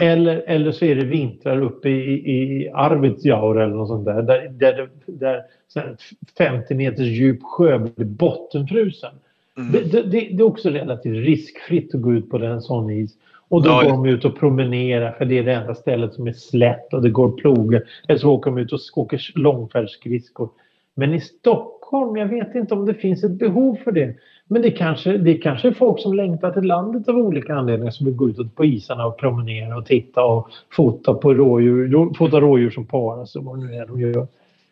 Eller, 0.00 0.42
eller 0.46 0.72
så 0.72 0.84
är 0.84 0.94
det 0.94 1.04
vintrar 1.04 1.62
uppe 1.62 1.88
i, 1.88 2.12
i 2.12 2.70
Arvidsjaur 2.74 3.60
eller 3.60 3.74
något 3.74 3.88
sånt 3.88 4.04
där. 4.04 4.22
Där, 4.22 4.48
där, 4.48 4.88
där 5.06 5.42
så 5.68 5.80
här 5.80 5.96
50 6.38 6.74
meters 6.74 7.06
djup 7.06 7.42
sjö 7.42 7.78
blir 7.78 8.06
bottenfrusen. 8.06 9.14
Mm. 9.56 9.72
Det, 9.72 9.80
det 9.80 10.10
det 10.10 10.34
är 10.34 10.42
också 10.42 10.70
relativt 10.70 11.26
riskfritt 11.26 11.94
att 11.94 12.02
gå 12.02 12.12
ut 12.12 12.30
på 12.30 12.38
den 12.38 12.62
sån 12.62 12.90
is. 12.90 13.12
Och 13.52 13.62
då 13.62 13.70
Ja, 13.70 13.82
går 13.82 13.90
de 13.90 14.06
ut 14.06 14.24
och 14.24 14.38
promenerar 14.38 15.12
för 15.12 15.24
det 15.24 15.38
är 15.38 15.42
det 15.42 15.52
enda 15.52 15.74
stället 15.74 16.14
som 16.14 16.26
är 16.26 16.32
slätt 16.32 16.94
och 16.94 17.02
det 17.02 17.10
går 17.10 17.30
plogar. 17.32 17.82
Eller 18.08 18.18
så 18.18 18.30
åker 18.30 18.50
de 18.50 18.58
ut 18.58 18.72
och 18.72 18.80
åker 18.94 19.30
långfärdsskridskor. 19.34 20.48
Men 20.94 21.14
i 21.14 21.20
Stockholm, 21.20 22.16
jag 22.16 22.26
vet 22.26 22.54
inte 22.54 22.74
om 22.74 22.86
det 22.86 22.94
finns 22.94 23.24
ett 23.24 23.38
behov 23.38 23.76
för 23.84 23.92
det. 23.92 24.14
Men 24.46 24.62
det 24.62 24.70
kanske, 24.70 25.16
det 25.18 25.34
kanske 25.34 25.68
är 25.68 25.72
folk 25.72 26.00
som 26.00 26.14
längtar 26.14 26.50
till 26.52 26.62
landet 26.62 27.08
av 27.08 27.16
olika 27.16 27.54
anledningar 27.54 27.90
som 27.90 28.06
vill 28.06 28.14
gå 28.14 28.28
ut 28.28 28.54
på 28.56 28.64
isarna 28.64 29.06
och 29.06 29.18
promenera 29.18 29.76
och 29.76 29.86
titta 29.86 30.24
och 30.24 30.48
fota 30.70 31.14
på 31.14 31.34
rådjur, 31.34 31.88
rå- 31.88 32.14
fota 32.14 32.40
rådjur 32.40 32.70
som 32.70 32.86
parar 32.86 33.24
sig 33.24 33.38
och 33.38 33.44
vad 33.44 33.58
nu 33.58 33.74
är 33.74 33.86
de 33.86 34.00
gör. 34.00 34.26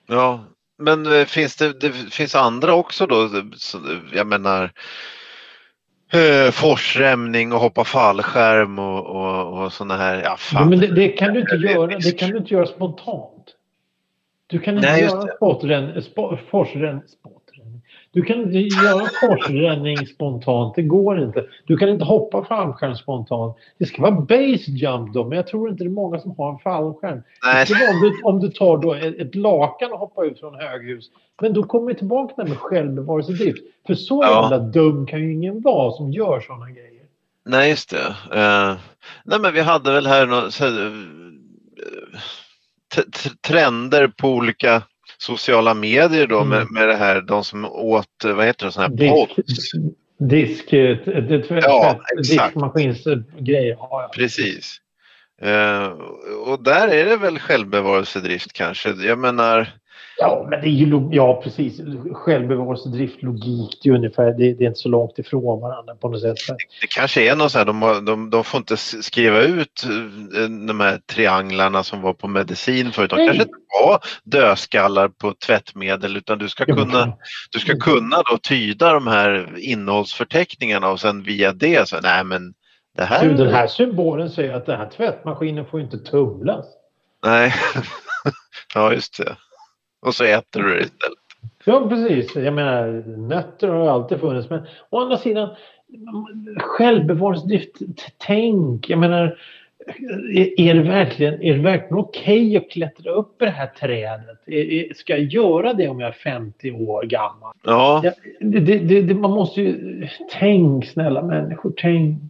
Ja, 0.09 0.41
men 0.79 1.07
eh, 1.07 1.25
finns 1.25 1.57
det, 1.57 1.81
det 1.81 1.93
finns 1.93 2.35
andra 2.35 2.75
också 2.75 3.07
då? 3.07 3.29
Jag 4.15 4.27
menar 4.27 4.71
eh, 6.13 6.51
forsränning 6.51 7.53
och 7.53 7.61
hoppa 7.61 7.85
fallskärm 7.85 8.79
och, 8.79 9.07
och, 9.07 9.63
och 9.65 9.73
sådana 9.73 9.97
här. 9.97 10.23
Ja, 10.25 10.37
Ja, 10.53 10.65
men 10.65 10.79
det, 10.79 10.87
det 10.87 11.09
kan 11.09 11.35
du 11.35 11.41
inte 11.41 11.55
göra. 11.55 11.87
Det 11.87 12.19
kan 12.19 12.31
du 12.31 12.39
inte 12.39 12.55
göra 12.55 12.67
spontant. 12.67 13.57
Du 14.47 14.59
kan 14.59 14.77
inte 14.77 14.91
Nej, 14.91 15.03
göra 15.03 15.25
det. 15.25 15.33
sporträn, 15.37 16.03
spo, 16.03 16.37
forsrän, 16.51 17.01
sportränning. 17.09 17.40
Du 18.13 18.23
kan 18.23 18.37
inte 18.43 18.59
göra 18.59 19.09
forsränning 19.21 20.07
spontant. 20.07 20.75
Det 20.75 20.83
går 20.83 21.23
inte. 21.23 21.45
Du 21.67 21.77
kan 21.77 21.89
inte 21.89 22.05
hoppa 22.05 22.45
fallskärm 22.45 22.95
spontant. 22.97 23.57
Det 23.79 23.87
ska 23.87 24.03
vara 24.03 24.21
base 24.21 24.71
jump 24.71 25.15
då, 25.15 25.25
men 25.25 25.37
jag 25.37 25.47
tror 25.47 25.71
inte 25.71 25.85
det 25.85 25.89
är 25.89 25.93
många 25.93 26.19
som 26.19 26.35
har 26.39 26.53
en 26.53 26.59
fallskärm. 26.59 27.23
Nej, 27.45 27.67
Det 27.69 27.89
om, 27.91 28.01
du, 28.01 28.23
om 28.23 28.41
du 28.41 28.49
tar 28.49 28.79
då 28.79 28.95
ett, 28.95 29.19
ett 29.19 29.35
lakan 29.35 29.93
och 29.93 29.99
hoppar 29.99 30.25
ut 30.25 30.41
från 30.41 30.55
höghus. 30.55 31.05
Men 31.43 31.53
då 31.53 31.63
kommer 31.63 31.87
vi 31.87 31.95
tillbaka 31.95 32.35
här 32.37 32.49
med 32.49 32.59
självbevarelsedrift. 32.59 33.63
För 33.87 33.95
så 33.95 34.23
Ja. 34.25 34.43
jävla 34.43 34.59
dum 34.59 35.07
kan 35.07 35.21
ju 35.21 35.33
ingen 35.33 35.61
vara 35.61 35.93
som 35.93 36.13
gör 36.13 36.41
sådana 36.41 36.71
grejer. 36.71 37.03
nej 37.47 37.71
just 37.71 37.91
det. 37.91 38.07
Eh, 38.41 38.77
nej 39.25 39.41
men 39.41 39.55
vi 39.55 39.61
hade 39.61 39.93
väl 39.93 40.07
här 40.07 40.27
några 40.27 40.51
så 40.51 40.65
här, 40.65 40.87
eh, 42.97 43.03
trender 43.49 44.09
på 44.09 44.29
olika 44.29 44.83
sociala 45.21 45.75
medier 45.75 46.27
då 46.27 46.45
med, 46.45 46.61
Mm. 46.61 46.75
med 46.75 46.89
det 46.89 46.97
här, 46.97 47.21
de 47.21 47.45
som 47.45 47.65
åt, 47.65 48.07
vad 48.25 48.47
heter 48.47 48.67
det, 48.67 48.73
sådana 48.73 48.97
här 49.05 49.11
pods. 49.27 49.73
disk, 50.19 50.73
eh, 50.73 50.99
Ja, 51.49 52.01
diskmaskinsgrejer. 52.17 53.77
Ja. 53.79 54.11
Precis. 54.15 54.77
Eh, 55.43 55.87
och 56.47 56.63
där 56.65 56.89
är 56.89 57.05
det 57.05 57.17
väl 57.17 57.39
självbevarelsedrift 57.39 58.53
kanske. 58.53 58.91
Jag 58.91 59.19
menar, 59.19 59.69
Ja, 60.19 60.47
men 60.51 60.61
det 60.61 60.67
är 60.67 60.71
ju 60.71 61.09
ja, 61.11 61.41
precis. 61.45 61.81
Självbevarelsedrift, 62.13 63.23
logik, 63.23 63.81
det 63.83 63.89
är 63.89 63.95
ungefär, 63.95 64.25
det, 64.25 64.53
det 64.55 64.65
är 64.65 64.69
inte 64.69 64.81
så 64.81 64.89
långt 64.89 65.19
ifrån 65.19 65.61
varandra 65.61 65.95
på 65.95 66.09
något 66.09 66.21
sätt. 66.21 66.37
det 66.81 66.87
kanske 66.87 67.31
är 67.31 67.37
något 67.37 67.53
så 67.53 67.59
här, 67.59 67.65
de, 67.65 68.05
de, 68.05 68.31
de 68.31 68.45
får 68.45 68.59
inte 68.59 68.77
skriva 68.77 69.41
ut 69.41 69.85
eh, 70.37 70.49
de 70.67 70.81
här 70.81 70.99
trianglarna 70.99 71.83
som 71.83 72.01
var 72.01 72.13
på 72.13 72.29
medicin 72.29 72.93
förut. 72.93 73.11
De 73.11 73.17
Nej. 73.17 73.27
kanske 73.27 73.43
inte 73.43 73.55
var 73.85 74.01
dödskallar 74.25 75.09
på 75.09 75.35
tvättmedel 75.47 76.17
utan 76.17 76.39
du 76.39 76.49
ska 76.49 76.65
kunna, 76.65 77.17
du 77.51 77.59
ska 77.59 77.77
kunna 77.77 78.17
då 78.31 78.39
tyda 78.39 78.93
de 78.93 79.07
här 79.07 79.55
innehållsförteckningarna 79.59 80.89
och 80.89 81.01
sen 81.01 81.23
via 81.23 81.53
det 81.53 81.89
så 81.89 82.01
nej 82.01 82.25
men 82.25 82.55
det 82.97 83.05
här, 83.05 83.25
Du, 83.25 83.35
den 83.35 83.55
här 83.55 83.67
symbolen 83.67 84.31
säger 84.31 84.55
att 84.55 84.67
den 84.67 84.79
här 84.79 84.91
tvättmaskinen 84.97 85.67
får 85.67 85.81
inte 85.81 85.99
tumlas. 85.99 86.67
nej. 87.25 87.55
ja 88.75 88.93
just 88.93 89.19
det. 89.19 89.37
Och 90.01 90.15
så 90.15 90.25
äter 90.25 90.63
du 90.63 90.69
det 90.75 90.81
istället. 90.81 91.19
Ja, 91.65 91.89
precis. 91.89 92.37
Jag 92.37 92.55
menar, 92.55 93.05
nötter 93.29 93.69
har 93.69 93.89
alltid 93.89 94.21
funnits. 94.21 94.51
Men 94.51 94.61
å 94.91 94.99
andra 95.01 95.17
sidan, 95.17 95.49
självbevarelsedrift, 96.57 97.73
tänk. 98.19 98.91
Jag 98.91 98.99
menar, 98.99 99.39
är, 100.57 100.75
det 100.75 100.83
verkligen, 100.83 101.43
är 101.43 101.55
det 101.55 101.63
verkligen 101.63 101.95
okej 101.99 102.57
att 102.57 102.71
klättra 102.71 103.13
upp 103.13 103.43
i 103.43 103.45
det 103.45 103.51
här 103.51 103.67
trädet? 103.67 104.97
Ska 104.97 105.13
jag 105.17 105.23
göra 105.25 105.73
det 105.75 105.89
om 105.89 106.01
jag 106.01 106.09
är 106.09 106.13
50 106.13 106.71
år 106.73 107.03
gammal? 107.03 107.55
Ja, 107.63 108.01
Ja, 108.05 108.13
det, 108.41 108.61
det, 108.61 109.01
det- 109.03 109.15
man 109.15 109.31
måste 109.31 109.61
ju... 109.63 110.07
Tänk, 110.33 110.87
snälla 110.87 111.23
människor, 111.23 111.73
tänk. 111.77 112.23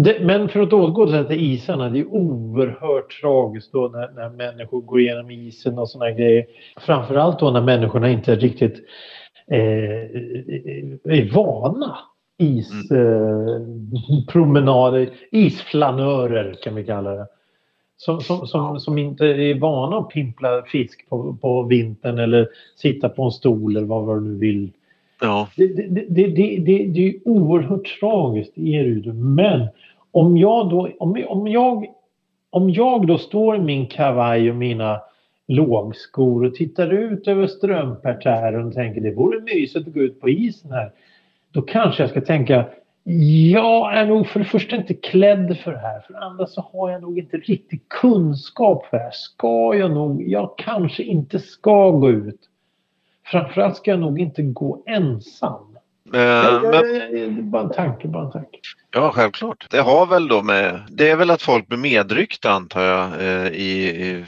Det, 0.00 0.20
men 0.20 0.48
för 0.48 0.60
att 0.60 0.72
återgå 0.72 1.24
till 1.24 1.40
isarna, 1.40 1.88
det 1.88 1.98
är 1.98 2.06
oerhört 2.06 3.20
tragiskt 3.20 3.72
då 3.72 3.88
när, 3.88 4.12
när 4.12 4.30
människor 4.30 4.80
går 4.80 5.00
igenom 5.00 5.30
isen 5.30 5.78
och 5.78 5.88
här 6.00 6.18
grejer. 6.18 6.46
Framförallt 6.80 7.38
då 7.38 7.50
när 7.50 7.60
människorna 7.60 8.10
inte 8.10 8.36
riktigt 8.36 8.74
eh, 9.50 10.04
är 11.04 11.34
vana 11.34 11.98
ispromenader, 12.38 15.10
isflanörer 15.30 16.56
kan 16.62 16.74
vi 16.74 16.84
kalla 16.84 17.10
det. 17.10 17.26
Som, 17.96 18.20
som, 18.20 18.46
som, 18.46 18.80
som 18.80 18.98
inte 18.98 19.26
är 19.26 19.60
vana 19.60 19.98
att 19.98 20.08
pimpla 20.08 20.62
fisk 20.62 21.08
på, 21.08 21.36
på 21.40 21.62
vintern 21.62 22.18
eller 22.18 22.48
sitta 22.76 23.08
på 23.08 23.22
en 23.22 23.30
stol 23.30 23.76
eller 23.76 23.86
vad, 23.86 24.04
vad 24.04 24.16
du 24.16 24.20
nu 24.20 24.38
vill 24.38 24.72
ja, 25.20 25.48
Det, 25.56 25.66
det, 25.66 26.06
det, 26.08 26.26
det, 26.26 26.58
det, 26.58 26.86
det 26.86 27.08
är 27.08 27.14
oerhört 27.24 27.98
tragiskt, 28.00 28.52
det 28.54 28.76
är 28.76 28.84
det 28.84 28.90
ju. 28.90 29.12
Men 29.12 29.68
om 30.10 30.36
jag 30.36 30.70
då, 30.70 30.90
om, 30.98 31.24
om 31.28 31.48
jag, 31.48 31.86
om 32.50 32.70
jag 32.70 33.06
då 33.06 33.18
står 33.18 33.56
i 33.56 33.60
min 33.60 33.86
kavaj 33.86 34.50
och 34.50 34.56
mina 34.56 35.00
lågskor 35.46 36.44
och 36.44 36.54
tittar 36.54 36.92
ut 36.92 37.28
över 37.28 37.46
strömparterren 37.46 38.66
och 38.66 38.74
tänker 38.74 39.00
det 39.00 39.14
vore 39.14 39.40
mysigt 39.40 39.88
att 39.88 39.94
gå 39.94 40.00
ut 40.00 40.20
på 40.20 40.28
isen 40.28 40.70
här. 40.70 40.92
Då 41.52 41.62
kanske 41.62 42.02
jag 42.02 42.10
ska 42.10 42.20
tänka 42.20 42.64
jag 43.52 43.94
är 43.98 44.06
nog 44.06 44.26
för 44.26 44.38
det 44.40 44.46
första 44.46 44.76
inte 44.76 44.94
klädd 44.94 45.58
för 45.58 45.72
det 45.72 45.78
här. 45.78 46.00
För 46.00 46.12
det 46.12 46.18
andra 46.18 46.46
så 46.46 46.60
har 46.72 46.90
jag 46.90 47.02
nog 47.02 47.18
inte 47.18 47.36
riktigt 47.36 47.88
kunskap 47.88 48.86
för 48.86 48.96
det 48.96 49.02
här. 49.02 49.10
Ska 49.10 49.74
jag 49.74 49.90
nog, 49.90 50.28
jag 50.28 50.54
kanske 50.58 51.02
inte 51.02 51.38
ska 51.38 51.90
gå 51.90 52.10
ut. 52.10 52.40
Framförallt 53.30 53.76
ska 53.76 53.90
jag 53.90 54.00
nog 54.00 54.20
inte 54.20 54.42
gå 54.42 54.82
ensam. 54.86 55.76
Eh, 56.14 56.20
Jag- 56.20 56.64
jag- 56.64 56.74
jag- 56.74 56.84
det 56.84 57.20
är 57.22 57.28
bara 57.42 57.62
en 57.62 57.70
tanke, 57.72 58.08
bara 58.08 58.24
en 58.24 58.32
tanke. 58.32 58.58
ja, 58.90 59.10
självklart. 59.14 59.66
Det 59.70 59.78
har 59.80 60.06
väl 60.06 60.28
då 60.28 60.42
med, 60.42 60.80
det 60.90 61.10
är 61.10 61.16
väl 61.16 61.30
att 61.30 61.42
folk 61.42 61.66
blir 61.68 61.78
medryckta 61.78 62.50
antar 62.50 62.82
jag 62.82 63.04
eh, 63.20 63.46
i, 63.46 63.88
i 63.88 64.24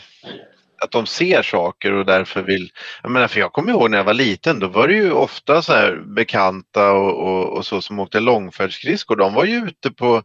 att 0.81 0.91
de 0.91 1.07
ser 1.07 1.43
saker 1.43 1.93
och 1.93 2.07
därför 2.07 2.43
vill, 2.43 2.71
jag 3.03 3.11
menar 3.11 3.29
för 3.29 3.41
jag 3.41 3.53
kommer 3.53 3.73
ihåg 3.73 3.91
när 3.91 3.99
jag 3.99 4.05
var 4.05 4.15
liten 4.15 4.59
då 4.59 4.69
var 4.69 4.89
det 4.89 4.95
ju 4.95 5.13
ofta 5.13 5.63
så 5.63 5.73
här 5.73 6.03
bekanta 6.07 6.93
och, 6.93 7.29
och, 7.29 7.57
och 7.57 7.67
så 7.67 7.83
som 7.83 8.01
åkte 8.01 8.21
långfärdsskridskor, 8.21 9.17
de 9.17 9.35
var 9.35 9.45
ju 9.45 9.57
ute 9.57 9.91
på, 9.91 10.23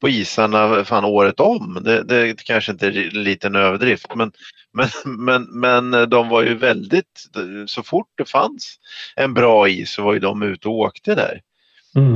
på 0.00 0.08
isarna 0.08 0.84
fan 0.84 1.04
året 1.04 1.40
om. 1.40 1.78
Det, 1.84 2.02
det 2.02 2.44
kanske 2.44 2.72
inte 2.72 2.86
är 2.86 3.16
en 3.16 3.22
liten 3.22 3.56
överdrift 3.56 4.14
men, 4.14 4.32
men, 4.72 4.88
men, 5.04 5.42
men 5.60 6.10
de 6.10 6.28
var 6.28 6.42
ju 6.42 6.54
väldigt, 6.54 7.24
så 7.66 7.82
fort 7.82 8.08
det 8.16 8.28
fanns 8.28 8.78
en 9.16 9.34
bra 9.34 9.68
is 9.68 9.90
så 9.92 10.02
var 10.02 10.12
ju 10.12 10.20
de 10.20 10.42
ute 10.42 10.68
och 10.68 10.74
åkte 10.74 11.14
där. 11.14 11.40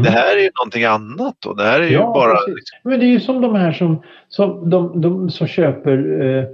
Det 0.02 0.10
här 0.10 0.36
är 0.36 0.40
ju 0.42 0.50
någonting 0.60 0.84
annat 0.84 1.36
då. 1.38 1.54
Det 1.54 1.62
här 1.62 1.80
är 1.80 1.86
ju 1.86 1.92
Ja, 1.92 2.12
bara... 2.14 2.36
precis. 2.36 2.64
Men 2.84 3.00
det 3.00 3.06
är 3.06 3.08
ju 3.08 3.20
som 3.20 3.40
de 3.40 3.54
här 3.54 3.72
som, 3.72 4.02
som, 4.28 4.70
de, 4.70 5.00
de 5.00 5.30
som 5.30 5.46
köper 5.46 6.22
eh, 6.22 6.44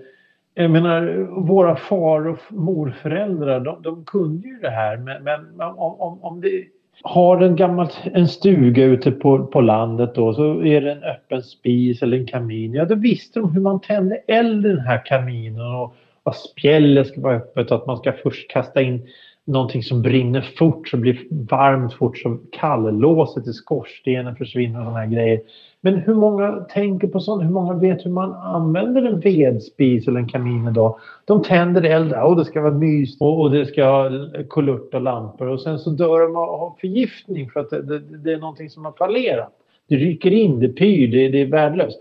jag 0.63 0.71
menar, 0.71 1.27
våra 1.47 1.77
far 1.77 2.29
och 2.29 2.39
morföräldrar, 2.49 3.61
de, 3.61 3.83
de 3.83 4.05
kunde 4.05 4.49
ju 4.49 4.59
det 4.59 4.71
här. 4.71 4.97
Men, 4.97 5.23
men 5.23 5.61
om, 5.61 6.01
om, 6.01 6.25
om 6.25 6.41
det 6.41 6.65
har 7.03 7.41
en 7.41 7.57
gammal 7.57 7.89
en 8.13 8.29
stuga 8.29 8.85
ute 8.85 9.11
på, 9.11 9.47
på 9.47 9.61
landet 9.61 10.15
då, 10.15 10.35
så 10.35 10.65
är 10.65 10.81
det 10.81 10.93
en 10.93 11.03
öppen 11.03 11.43
spis 11.43 12.03
eller 12.03 12.17
en 12.17 12.27
kamin. 12.27 12.73
Ja, 12.73 12.85
då 12.85 12.95
visste 12.95 13.41
de 13.41 13.53
hur 13.53 13.61
man 13.61 13.81
tände 13.81 14.17
eld 14.17 14.67
i 14.67 14.69
den 14.69 14.81
här 14.81 15.07
kaminen 15.07 15.75
och 15.75 15.95
att 16.23 16.37
spjället 16.37 17.07
ska 17.07 17.21
vara 17.21 17.37
öppet 17.37 17.71
och 17.71 17.77
att 17.77 17.87
man 17.87 17.97
ska 17.97 18.13
först 18.13 18.51
kasta 18.51 18.83
in 18.83 19.09
någonting 19.49 19.83
som 19.83 20.03
brinner 20.03 20.41
fort 20.41 20.89
så 20.89 20.97
blir 20.97 21.19
varmt 21.31 21.95
fort 21.95 22.19
så 22.19 22.39
kalllåset 22.53 23.47
i 23.47 23.53
skorstenen 23.53 24.37
försvinner 24.37 24.79
och 24.79 24.85
sådana 24.85 24.99
här 24.99 25.07
grejer. 25.07 25.41
Men 25.81 25.95
hur 25.95 26.15
många 26.15 26.53
tänker 26.53 27.09
på 27.09 27.21
sånt? 27.21 27.45
Hur 27.45 27.51
många 27.51 27.75
vet 27.75 28.07
hur 28.07 28.11
man 28.11 28.33
använder 28.33 29.03
en 29.03 29.21
vedspis 29.21 30.09
eller 30.09 30.21
en 30.21 30.29
kamin 30.29 30.69
idag? 30.69 30.99
De 31.25 31.43
tänder 31.43 31.83
eld 31.83 32.13
och 32.13 32.37
det 32.37 32.45
ska 32.45 32.61
vara 32.61 32.75
mys 32.75 33.17
och, 33.21 33.51
det 33.51 33.67
ska 33.67 33.85
ha 33.85 34.11
kulört 34.51 34.95
och 34.95 35.01
lampor 35.01 35.49
och 35.49 35.61
sen 35.61 35.79
så 35.79 35.91
dör 35.91 36.21
de 36.21 36.37
av 36.37 36.49
av 36.49 36.77
förgiftning 36.81 37.51
för 37.51 37.61
att 37.61 37.71
det, 37.71 37.83
det, 37.83 37.99
det 37.99 38.33
är 38.33 38.39
någonting 38.39 38.71
som 38.71 38.85
har 38.85 38.93
fallerat. 38.93 39.53
Det 39.89 39.97
ryker 39.97 40.31
in, 40.31 40.61
det 40.61 40.69
pyr, 40.69 41.09
det, 41.09 41.29
det 41.29 41.41
är 41.41 41.47
värdelöst. 41.47 41.99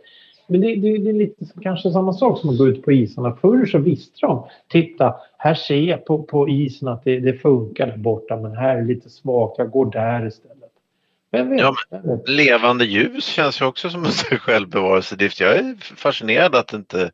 Men 0.47 0.61
det, 0.61 0.75
det, 0.75 0.97
det 0.97 1.09
är 1.09 1.13
lite 1.13 1.45
som- 1.45 1.61
kanske 1.61 1.91
samma 1.91 2.13
sak 2.13 2.39
som 2.39 2.49
att 2.49 2.57
gå 2.57 2.67
ut 2.67 2.83
på 2.83 2.91
isarna. 2.91 3.37
Förr 3.41 3.65
så 3.65 3.77
visste 3.77 4.17
de, 4.21 4.47
titta 4.67 5.15
här 5.37 5.53
ser 5.53 5.75
jag 5.81 6.05
på, 6.05 6.23
på 6.23 6.49
isen 6.49 6.87
att 6.87 7.03
det, 7.03 7.19
det 7.19 7.33
funkar 7.33 7.87
där 7.87 7.97
borta 7.97 8.37
men 8.37 8.51
här 8.55 8.77
är 8.77 8.83
lite 8.83 9.09
svagt, 9.09 9.57
jag 9.57 9.71
går 9.71 9.91
där 9.91 10.27
istället. 10.27 10.53
Vet? 11.31 11.59
Ja? 11.59 11.73
Levande 12.27 12.85
ljus 12.85 13.25
känns 13.25 13.61
ju 13.61 13.65
också 13.65 13.89
som 13.89 14.05
en 14.05 14.11
självbevarelsedrift. 14.39 15.39
Jag 15.39 15.55
är 15.55 15.75
fascinerad 15.95 16.55
att 16.55 16.73
inte 16.73 17.11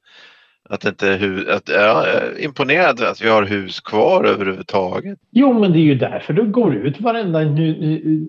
att 0.69 0.85
inte 0.85 1.13
att, 1.49 1.69
ja, 1.69 2.07
jag 2.07 2.07
är 2.07 2.43
imponerad 2.43 3.01
att 3.01 3.21
vi 3.21 3.29
har 3.29 3.43
hus 3.43 3.79
kvar 3.79 4.23
överhuvudtaget. 4.23 5.19
Jo, 5.31 5.59
men 5.59 5.71
det 5.71 5.77
är 5.77 5.83
ju 5.83 5.95
därför 5.95 6.33
du 6.33 6.45
går 6.45 6.75
ut 6.75 7.01
varenda 7.01 7.39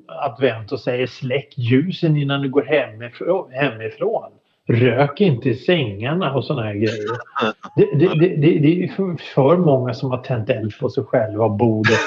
advent 0.06 0.73
och 0.73 0.80
säger 0.80 1.06
släck 1.06 1.54
ljusen 1.56 2.16
innan 2.16 2.42
du 2.42 2.49
går 2.50 2.62
hemifrån. 2.62 3.52
hemifrån. 3.52 4.32
Rök 4.66 5.21
inte 5.21 5.49
i 5.49 5.54
sängarna 5.54 6.35
och 6.35 6.44
såna 6.44 6.62
här 6.62 6.75
grejer. 6.75 7.09
Det, 7.76 7.99
det, 7.99 8.37
det, 8.37 8.59
det, 8.59 8.85
är 8.85 9.16
för, 9.16 9.56
många 9.56 9.94
som 9.94 10.11
har 10.11 10.18
tänt 10.18 10.50
eld 10.50 10.78
på 10.78 10.88
sig 10.88 11.04
själva 11.04 11.44
och 11.44 11.50
bordet. 11.50 11.99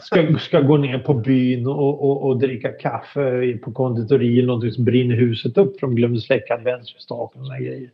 Ska, 0.00 0.38
ska 0.38 0.60
gå 0.60 0.76
ner 0.76 0.98
på 0.98 1.14
byn 1.14 1.66
och, 1.66 2.04
och, 2.04 2.22
och 2.22 2.38
dricka 2.38 2.72
kaffe 2.72 3.58
på 3.62 3.72
konditori 3.72 4.38
eller 4.38 4.46
någonting 4.46 4.72
som 4.72 4.84
brinner 4.84 5.16
huset 5.16 5.58
upp 5.58 5.80
för 5.80 5.86
de 5.86 5.94
glömde 5.96 6.20
släcka 6.20 6.54
adventsljusstaken 6.54 7.42
och 7.42 7.58
grejer. 7.60 7.90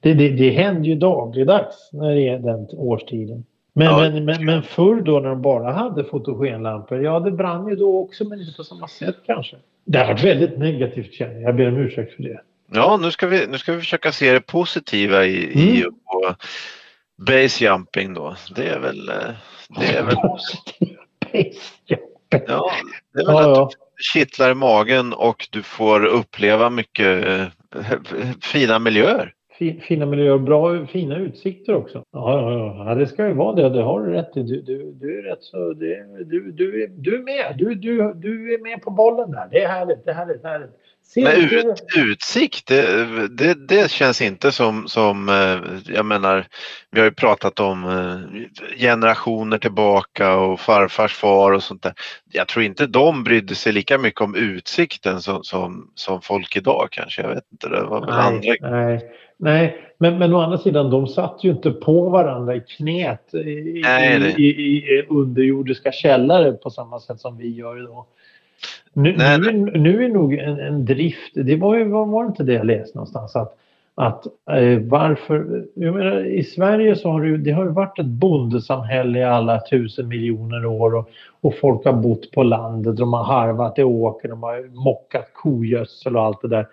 Det, 0.00 0.14
det, 0.14 0.28
det 0.28 0.50
händer 0.50 0.88
ju 0.88 0.94
dagligdags 0.94 1.90
när 1.92 2.14
det 2.14 2.28
är 2.28 2.38
den 2.38 2.68
årstiden. 2.72 3.44
Men, 3.72 3.86
Ja. 3.86 3.98
men, 3.98 4.24
men, 4.24 4.44
men 4.44 4.62
förr 4.62 5.00
då 5.00 5.20
när 5.20 5.28
de 5.28 5.42
bara 5.42 5.72
hade 5.72 6.04
fotogenlampor, 6.04 7.02
ja 7.02 7.20
det 7.20 7.30
brann 7.30 7.68
ju 7.68 7.76
då 7.76 7.98
också 7.98 8.28
men 8.28 8.40
inte 8.40 8.56
på 8.56 8.64
samma 8.64 8.88
sätt 8.88 9.16
kanske. 9.26 9.56
Det 9.84 9.98
har 9.98 10.06
varit 10.06 10.24
väldigt 10.24 10.58
negativt 10.58 11.12
känner 11.12 11.34
jag. 11.34 11.42
Jag 11.42 11.56
ber 11.56 11.68
om 11.68 11.76
ursäkt 11.76 12.14
för 12.14 12.22
det. 12.22 12.40
Ja, 12.72 12.96
nu 13.02 13.10
ska 13.10 13.26
vi, 13.26 13.46
nu 13.46 13.58
ska 13.58 13.72
vi 13.72 13.78
försöka 13.78 14.12
se 14.12 14.32
det 14.32 14.40
positiva 14.40 15.24
i, 15.24 15.36
i 15.60 15.80
Mm. 15.82 15.94
och 16.04 16.34
Base 17.26 17.64
jumping 17.64 18.14
då. 18.14 18.36
Det 18.56 18.66
är 18.68 18.78
väl... 18.80 19.08
eh, 19.08 19.14
Det 19.80 19.96
är 19.96 20.02
väl, 20.02 20.14
ja, 21.86 21.96
det 23.12 23.20
är 23.20 23.26
väl 23.26 23.34
Ja, 23.34 23.40
att 23.52 23.56
ja. 23.56 23.70
det 23.96 24.02
kittlar 24.02 24.50
i 24.50 24.54
magen 24.54 25.12
och 25.12 25.48
du 25.50 25.62
får 25.62 26.04
uppleva 26.04 26.70
mycket 26.70 27.26
eh, 27.26 27.44
fina 28.42 28.78
miljöer. 28.78 29.32
Fi- 29.58 29.80
Fina 29.80 30.06
miljöer 30.06 30.32
och 30.32 30.40
bra, 30.40 30.86
fina 30.86 31.16
utsikter 31.16 31.74
också. 31.74 32.04
Ja, 32.12 32.40
ja, 32.52 32.84
ja. 32.88 32.94
det 32.94 33.06
ska 33.06 33.26
ju 33.28 33.32
vara 33.34 33.54
det. 33.54 33.68
Det 33.68 33.82
har 33.82 34.00
du 34.00 34.12
rätt 34.12 34.36
i. 34.36 34.42
Du, 34.42 34.62
du, 34.62 34.92
du 34.92 35.18
är 35.18 35.22
rätt 35.22 35.42
så... 35.42 35.72
Du, 35.72 36.52
du, 36.56 36.82
är, 36.82 36.88
du 36.88 37.14
är 37.14 37.22
med. 37.22 37.54
Du, 37.58 37.74
du, 37.74 38.12
du 38.14 38.54
är 38.54 38.62
med 38.62 38.82
på 38.82 38.90
bollen 38.90 39.30
där. 39.30 39.48
Det 39.50 39.62
är 39.62 39.68
härligt. 39.68 40.04
Det 40.04 40.10
är 40.10 40.14
härligt. 40.14 40.42
Det 40.42 40.48
är 40.48 40.52
härligt. 40.52 40.70
Men 41.16 41.36
ut, 41.36 41.82
utsikt, 41.96 42.66
det, 42.66 43.28
det, 43.28 43.68
det 43.68 43.90
känns 43.90 44.22
inte 44.22 44.52
som, 44.52 44.88
som, 44.88 45.28
eh, 45.28 45.94
jag 45.94 46.06
menar, 46.06 46.46
vi 46.90 47.00
har 47.00 47.04
ju 47.04 47.12
pratat 47.12 47.60
om 47.60 47.84
eh, 47.84 48.78
generationer 48.78 49.58
tillbaka 49.58 50.36
och 50.36 50.60
farfars 50.60 51.14
far 51.14 51.52
och 51.52 51.62
sånt 51.62 51.82
där. 51.82 51.92
Jag 52.32 52.48
tror 52.48 52.64
inte 52.64 52.86
de 52.86 53.24
brydde 53.24 53.54
sig 53.54 53.72
lika 53.72 53.98
mycket 53.98 54.20
om 54.20 54.34
utsikten 54.34 55.20
som, 55.20 55.44
som, 55.44 55.90
som 55.94 56.20
folk 56.20 56.56
idag 56.56 56.88
kanske. 56.90 57.22
Jag 57.22 57.28
vet 57.28 57.44
inte, 57.52 57.68
det 57.68 57.82
var 57.82 58.00
väl 58.00 58.10
andra. 58.10 58.40
Nej, 58.40 58.58
nej, 58.60 59.10
nej. 59.36 59.80
Men, 59.98 60.18
men 60.18 60.34
å 60.34 60.40
andra 60.40 60.58
sidan, 60.58 60.90
de 60.90 61.06
satt 61.06 61.44
ju 61.44 61.50
inte 61.50 61.70
på 61.70 62.08
varandra 62.08 62.56
i 62.56 62.60
knät 62.60 63.34
i, 63.34 63.80
Nej, 63.84 64.34
i, 64.38 64.44
i, 64.44 64.76
i 64.76 65.06
underjordiska 65.08 65.92
källare 65.92 66.52
på 66.52 66.70
samma 66.70 67.00
sätt 67.00 67.20
som 67.20 67.38
vi 67.38 67.48
gör 67.48 67.82
idag. 67.82 68.06
Nu, 68.96 69.14
Nej, 69.16 69.38
nu, 69.38 69.48
är, 69.48 69.78
nu 69.78 70.04
är 70.04 70.08
nog 70.08 70.34
en, 70.34 70.60
en 70.60 70.84
drift, 70.84 71.32
det 71.34 71.56
var 71.56 71.76
ju 71.76 71.84
var, 71.84 72.06
var 72.06 72.26
inte 72.26 72.42
det 72.42 72.52
jag 72.52 72.66
läste 72.66 72.98
någonstans, 72.98 73.36
att, 73.36 73.56
att 73.94 74.26
eh, 74.26 74.78
varför, 74.78 75.64
jag 75.74 75.94
menar, 75.94 76.24
i 76.24 76.44
Sverige 76.44 76.96
så 76.96 77.10
har 77.10 77.22
det, 77.22 77.36
det 77.36 77.50
har 77.50 77.64
varit 77.64 77.98
ett 77.98 78.06
bondesamhälle 78.06 79.18
i 79.18 79.24
alla 79.24 79.60
tusen 79.60 80.08
miljoner 80.08 80.66
år 80.66 80.94
och, 80.94 81.10
och 81.40 81.54
folk 81.54 81.84
har 81.84 81.92
bott 81.92 82.30
på 82.30 82.42
landet, 82.42 82.96
de 82.96 83.12
har 83.12 83.24
harvat 83.24 83.78
i 83.78 83.82
åker, 83.82 84.28
de 84.28 84.42
har 84.42 84.84
mockat 84.84 85.30
kogödsel 85.34 86.16
och 86.16 86.22
allt 86.22 86.42
det 86.42 86.48
där. 86.48 86.66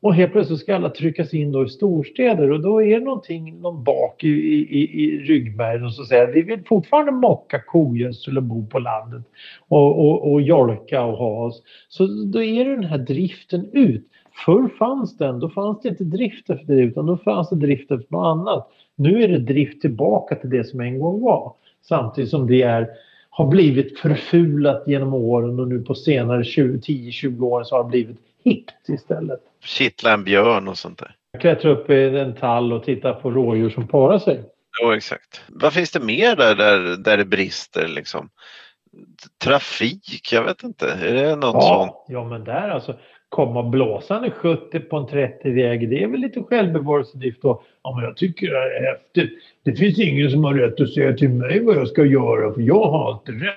Och 0.00 0.14
helt 0.14 0.32
plötsligt 0.32 0.60
ska 0.60 0.76
alla 0.76 0.90
tryckas 0.90 1.34
in 1.34 1.52
då 1.52 1.64
i 1.64 1.68
storstäder 1.68 2.50
och 2.50 2.60
då 2.60 2.82
är 2.82 2.98
det 2.98 3.04
någonting 3.04 3.60
någon 3.60 3.84
bak 3.84 4.24
i, 4.24 4.28
i, 4.28 5.04
i, 5.04 5.18
ryggmärgen 5.18 5.90
som 5.90 6.04
säger 6.04 6.32
vi 6.32 6.42
vill 6.42 6.64
fortfarande 6.64 7.12
mocka 7.12 7.60
kogödsel 7.66 8.36
och 8.36 8.42
bo 8.42 8.66
på 8.66 8.78
landet 8.78 9.22
och, 9.68 10.06
och, 10.06 10.32
och 10.32 10.42
jolka 10.42 11.02
och 11.02 11.18
ha 11.18 11.46
oss. 11.46 11.62
Så 11.88 12.06
då 12.06 12.42
är 12.42 12.64
det 12.64 12.70
den 12.70 12.84
här 12.84 12.98
driften 12.98 13.70
ut. 13.72 14.06
Förr 14.44 14.68
fanns 14.78 15.16
den, 15.16 15.40
då 15.40 15.48
fanns 15.48 15.80
det 15.82 15.88
inte 15.88 16.04
drift 16.04 16.50
efter 16.50 16.74
det 16.74 16.82
utan 16.82 17.06
då 17.06 17.16
fanns 17.16 17.48
det 17.48 17.56
drift 17.56 17.90
efter 17.90 18.12
något 18.12 18.26
annat. 18.26 18.68
Nu 18.96 19.22
är 19.22 19.28
det 19.28 19.38
drift 19.38 19.80
tillbaka 19.80 20.34
till 20.34 20.50
det 20.50 20.64
som 20.64 20.80
en 20.80 20.98
gång 20.98 21.20
var. 21.20 21.52
Samtidigt 21.82 22.30
som 22.30 22.46
det 22.46 22.62
är, 22.62 22.88
har 23.30 23.46
blivit 23.46 23.98
förfulat 23.98 24.84
genom 24.86 25.14
åren 25.14 25.60
och 25.60 25.68
nu 25.68 25.82
på 25.82 25.94
senare 25.94 26.42
10-20 26.42 27.42
år 27.42 27.62
så 27.64 27.76
har 27.76 27.84
det 27.84 27.90
blivit 27.90 28.18
hippt 28.46 28.88
istället. 28.88 29.40
Kittla 29.64 30.12
en 30.12 30.24
björn 30.24 30.68
och 30.68 30.78
sånt 30.78 30.98
där. 30.98 31.16
Klättra 31.40 31.70
upp 31.70 31.90
i 31.90 32.18
en 32.18 32.34
tall 32.34 32.72
och 32.72 32.84
titta 32.84 33.12
på 33.12 33.30
rådjur 33.30 33.70
som 33.70 33.88
parar 33.88 34.18
sig. 34.18 34.40
Jo, 34.82 34.92
exakt. 34.92 35.42
Vad 35.48 35.72
finns 35.72 35.90
det 35.90 36.00
mer 36.00 36.36
där, 36.36 36.54
där, 36.54 36.96
där 36.96 37.16
det 37.16 37.24
brister 37.24 37.88
liksom? 37.88 38.28
Trafik, 39.44 40.32
jag 40.32 40.44
vet 40.44 40.62
inte. 40.62 40.86
Är 40.86 41.14
det 41.14 41.36
något 41.36 41.64
sånt? 41.64 41.92
Ja, 41.92 42.04
ja, 42.08 42.24
men 42.24 42.44
där 42.44 42.68
alltså. 42.68 42.94
Komma 43.28 43.62
blåsande 43.62 44.30
70 44.30 44.80
på 44.80 44.96
en 44.96 45.06
30-väg, 45.06 45.90
det 45.90 46.02
är 46.02 46.08
väl 46.08 46.20
lite 46.20 46.42
självbevarelsedrift 46.42 47.42
då. 47.42 47.62
Ja, 47.82 47.94
men 47.96 48.04
jag 48.04 48.16
tycker 48.16 48.50
det 48.50 48.76
är 48.76 48.92
häftigt. 48.92 49.38
Det 49.62 49.72
finns 49.72 49.98
ingen 49.98 50.30
som 50.30 50.44
har 50.44 50.54
rätt 50.54 50.80
att 50.80 50.94
säga 50.94 51.12
till 51.12 51.28
mig 51.28 51.64
vad 51.64 51.76
jag 51.76 51.88
ska 51.88 52.04
göra, 52.04 52.54
för 52.54 52.60
jag 52.60 52.84
har 52.84 53.12
alltid 53.12 53.42
rätt. 53.42 53.54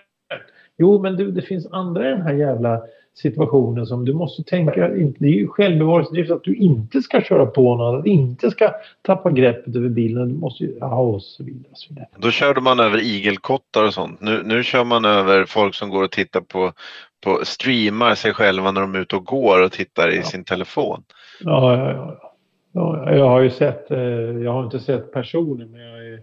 Jo, 0.77 1.01
men 1.01 1.15
du, 1.15 1.31
det 1.31 1.41
finns 1.41 1.67
andra 1.71 2.07
i 2.07 2.09
den 2.09 2.21
här 2.21 2.33
jävla 2.33 2.81
situationen 3.13 3.85
som 3.85 4.05
du 4.05 4.13
måste 4.13 4.43
tänka. 4.43 4.87
Det 4.89 5.25
är 5.27 5.31
ju 5.31 5.47
självbevarelsedrift 5.47 6.31
att 6.31 6.43
du 6.43 6.55
inte 6.55 7.01
ska 7.01 7.21
köra 7.21 7.45
på 7.45 7.75
någon, 7.75 7.97
att 7.97 8.03
du 8.03 8.09
inte 8.09 8.51
ska 8.51 8.71
tappa 9.01 9.31
greppet 9.31 9.75
över 9.75 9.89
bilen. 9.89 10.27
Du 10.29 10.33
måste 10.35 10.63
ju, 10.63 10.77
ja, 10.79 10.99
och 10.99 11.21
så 11.23 11.43
vidare. 11.43 11.71
Så 11.73 11.93
vidare. 11.93 12.07
Då 12.17 12.31
körde 12.31 12.61
man 12.61 12.79
över 12.79 12.97
igelkottar 12.97 13.85
och 13.85 13.93
sånt. 13.93 14.21
Nu, 14.21 14.41
nu 14.45 14.63
kör 14.63 14.83
man 14.83 15.05
över 15.05 15.45
folk 15.45 15.75
som 15.75 15.89
går 15.89 16.03
och 16.03 16.11
tittar 16.11 16.41
på, 16.41 16.73
på 17.23 17.39
streamar 17.43 18.15
sig 18.15 18.33
själva 18.33 18.71
när 18.71 18.81
de 18.81 18.95
är 18.95 18.99
ute 18.99 19.15
och 19.15 19.25
går 19.25 19.63
och 19.63 19.71
tittar 19.71 20.11
i 20.13 20.17
Ja. 20.17 20.23
sin 20.23 20.43
telefon. 20.43 21.03
Ja, 21.41 21.77
ja, 21.77 21.91
ja. 21.91 22.33
ja 22.71 23.15
jag 23.15 23.29
har 23.29 23.41
ju 23.41 23.49
sett, 23.49 23.91
eh, 23.91 23.99
jag 24.43 24.53
har 24.53 24.63
inte 24.63 24.79
sett 24.79 25.11
personen, 25.13 25.71
men 25.71 25.81
jag 25.81 25.91
har 25.91 26.03
ju 26.03 26.19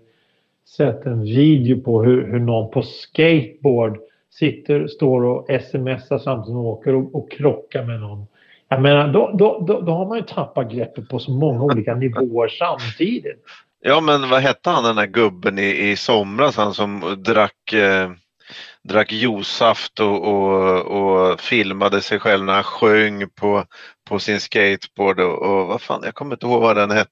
sett 0.77 1.07
en 1.07 1.23
video 1.23 1.81
på 1.81 2.03
hur, 2.03 2.27
hur 2.27 2.39
någon 2.39 2.71
på 2.71 2.83
skateboard 2.83 3.99
sitter, 4.39 4.87
står 4.87 5.25
och 5.25 5.47
smsar 5.63 6.19
samtidigt 6.19 6.47
som 6.47 6.57
åker 6.57 6.95
och, 6.95 7.15
och 7.15 7.31
krockar 7.31 7.85
med 7.85 8.01
någon. 8.01 8.27
Jag 8.69 8.83
menar, 8.83 9.09
då, 9.09 9.31
då, 9.39 9.65
då, 9.67 9.81
då 9.81 9.93
har 9.93 10.07
man 10.07 10.19
ju 10.19 10.25
tappat 10.25 10.73
greppet 10.73 11.09
på 11.09 11.19
så 11.19 11.31
många 11.31 11.63
olika 11.63 11.95
nivåer 11.95 12.49
samtidigt. 12.49 13.45
Ja 13.81 14.01
men 14.01 14.29
vad 14.29 14.41
hette 14.41 14.71
han 14.71 14.85
den 14.85 14.97
där 14.97 15.07
gubben 15.07 15.59
i, 15.59 15.91
i 15.91 15.97
somras 15.97 16.57
han 16.57 16.75
som 16.75 17.23
drack, 17.27 17.73
eh, 17.73 18.11
drack 18.83 19.13
juicesaft 19.13 20.01
och, 20.01 20.29
och, 20.29 20.81
och 20.81 21.41
filmade 21.41 22.01
sig 22.01 22.19
själv 22.19 22.45
när 22.45 22.55
han 22.55 22.63
sjöng 22.63 23.29
på, 23.29 23.65
på 24.09 24.19
sin 24.19 24.41
skateboard 24.41 25.21
och, 25.21 25.43
och 25.43 25.67
vad 25.67 25.81
fan, 25.81 26.01
jag 26.05 26.15
kommer 26.15 26.35
inte 26.35 26.47
ihåg 26.47 26.63
vad 26.63 26.77
den 26.77 26.91
hette. 26.91 27.11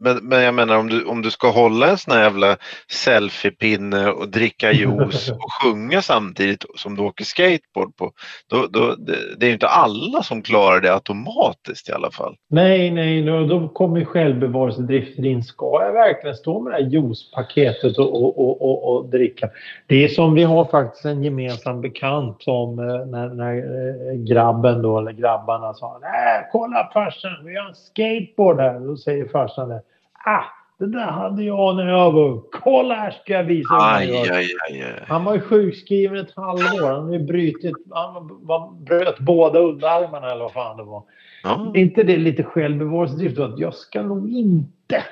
Men, 0.00 0.16
men 0.16 0.42
jag 0.42 0.54
menar 0.54 0.78
om 0.78 0.88
du, 0.88 1.04
om 1.04 1.22
du 1.22 1.30
ska 1.30 1.50
hålla 1.50 1.90
en 1.90 1.98
sån 1.98 2.14
här 2.14 2.22
jävla 2.22 2.56
selfiepinne 2.90 4.10
och 4.10 4.28
dricka 4.28 4.72
juice 4.72 5.30
och 5.30 5.52
sjunga 5.62 6.02
samtidigt 6.02 6.64
som 6.76 6.96
du 6.96 7.02
åker 7.02 7.24
skateboard 7.24 7.96
på. 7.96 8.12
Då, 8.50 8.66
då, 8.70 8.94
det, 8.94 9.36
det 9.38 9.46
är 9.46 9.48
ju 9.48 9.54
inte 9.54 9.68
alla 9.68 10.22
som 10.22 10.42
klarar 10.42 10.80
det 10.80 10.94
automatiskt 10.94 11.88
i 11.88 11.92
alla 11.92 12.10
fall. 12.10 12.36
Nej, 12.50 12.90
nej, 12.90 13.22
då, 13.22 13.46
då 13.46 13.68
kommer 13.68 14.04
självbevarelsedriften 14.04 15.24
in. 15.24 15.42
Ska 15.42 15.82
jag 15.82 15.92
verkligen 15.92 16.36
stå 16.36 16.60
med 16.60 16.72
det 16.72 16.76
här 16.76 16.90
juicepaketet 16.90 17.98
och, 17.98 18.22
och, 18.22 18.38
och, 18.38 18.62
och, 18.62 18.96
och 18.96 19.08
dricka? 19.08 19.48
Det 19.86 20.04
är 20.04 20.08
som 20.08 20.34
vi 20.34 20.42
har 20.42 20.64
faktiskt 20.64 21.04
en 21.04 21.22
gemensam 21.22 21.80
bekant 21.80 22.42
som 22.42 22.78
eh, 22.78 23.06
när, 23.06 23.28
när 23.28 23.56
eh, 23.56 24.14
grabben 24.14 24.82
då, 24.82 24.98
eller 24.98 25.12
grabbarna 25.12 25.74
sa 25.74 25.98
Nej, 26.02 26.48
kolla 26.52 26.90
farsan, 26.94 27.30
vi 27.44 27.56
har 27.56 27.68
en 27.68 27.74
skateboard 27.74 28.60
här. 28.60 28.80
Då 28.80 28.96
säger 28.96 29.28
farsan 29.28 29.51
det. 29.56 29.82
Ah, 30.24 30.44
det 30.78 30.86
där 30.86 31.10
hade 31.10 31.42
jag 31.42 31.76
när 31.76 31.88
jag 31.88 32.12
var 32.12 32.28
ung. 32.28 32.42
Kolla 32.52 32.94
här 32.94 33.10
ska 33.10 33.32
jag 33.32 33.44
visa 33.44 33.74
Aj, 33.80 34.10
aj, 34.10 34.30
aj, 34.30 34.48
aj. 34.68 35.04
Han 35.06 35.24
var 35.24 35.34
ju 35.34 35.40
sjukskriven 35.40 36.18
ett 36.18 36.36
halvår. 36.36 36.92
Han 36.92 37.04
hade 37.04 37.18
brutit, 37.18 37.76
han 37.90 38.84
bröt 38.84 39.18
båda 39.18 39.58
underarmarna 39.58 40.30
eller 40.30 40.42
vad 40.42 40.52
fan 40.52 40.76
det 40.76 40.82
var. 40.82 41.02
Ja. 41.42 41.72
Inte 41.74 42.02
det 42.02 42.16
lite 42.16 42.42
självbevarelsedrift? 42.42 43.38
Att 43.38 43.58
jag 43.58 43.74
ska 43.74 44.02
nog 44.02 44.30
inte 44.30 45.04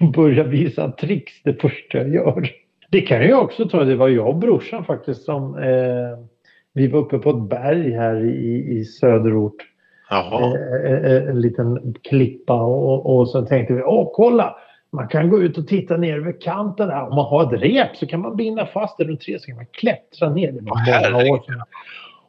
börja 0.14 0.44
visa 0.44 0.90
tricks 0.90 1.42
det 1.42 1.60
första 1.60 1.98
jag 1.98 2.14
gör. 2.14 2.50
Det 2.90 3.00
kan 3.00 3.22
jag 3.22 3.42
också 3.42 3.68
ta. 3.68 3.84
Det 3.84 3.96
var 3.96 4.08
jag 4.08 4.28
och 4.28 4.36
brorsan 4.36 4.84
faktiskt 4.84 5.22
som 5.22 5.58
eh, 5.58 6.24
vi 6.72 6.88
var 6.88 7.00
uppe 7.00 7.18
på 7.18 7.30
ett 7.30 7.48
berg 7.50 7.92
här 7.92 8.24
i, 8.24 8.78
i 8.78 8.84
söderort. 8.84 9.62
Jaha. 10.10 10.58
Eh, 10.84 10.92
eh, 10.92 11.28
en 11.28 11.40
liten 11.40 11.94
klippa 12.02 12.62
och, 12.62 13.18
och 13.18 13.28
så 13.28 13.42
tänkte 13.42 13.74
vi, 13.74 13.82
åh 13.82 14.10
kolla! 14.14 14.56
Man 14.90 15.08
kan 15.08 15.30
gå 15.30 15.42
ut 15.42 15.58
och 15.58 15.66
titta 15.66 15.96
ner 15.96 16.16
över 16.16 16.40
kanten 16.40 16.90
här. 16.90 17.08
Om 17.08 17.14
man 17.14 17.26
har 17.26 17.54
ett 17.54 17.62
rep 17.62 17.96
så 17.96 18.06
kan 18.06 18.20
man 18.20 18.36
binda 18.36 18.66
fast 18.66 18.98
det 18.98 19.04
runt 19.04 19.20
tre 19.20 19.38
så 19.38 19.46
kan 19.46 19.56
man 19.56 19.66
klättra 19.72 20.30
ner. 20.30 20.52
Det 20.52 20.60
var 20.60 20.72
Åh, 20.72 21.12
många 21.12 21.32
år 21.32 21.42
sedan. 21.46 21.62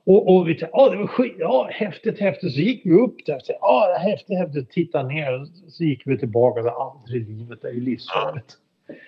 Och, 0.06 0.36
och 0.36 0.48
vi 0.48 0.56
tänkte, 0.56 0.78
ja 0.78 0.89
det 0.89 0.98
var 0.98 1.08
skit, 1.08 1.36
ja 1.39 1.70
häftigt, 1.72 2.20
häftigt. 2.20 2.54
Så 2.54 2.60
gick 2.60 2.86
vi 2.86 2.94
upp 2.94 3.26
där 3.26 3.36
och 3.36 3.42
ja 3.62 3.96
är 3.96 4.00
häftigt, 4.00 4.38
häftigt. 4.38 4.72
Titta 4.72 5.04
ner. 5.04 5.46
Så 5.68 5.84
gick 5.84 6.02
vi 6.06 6.18
tillbaka 6.18 6.62
och 6.62 6.82
aldrig 6.82 7.22
i 7.22 7.26
livet, 7.26 7.62
det 7.62 7.68
är 7.68 7.74
ju 7.74 7.82
livsfarligt. 7.82 8.54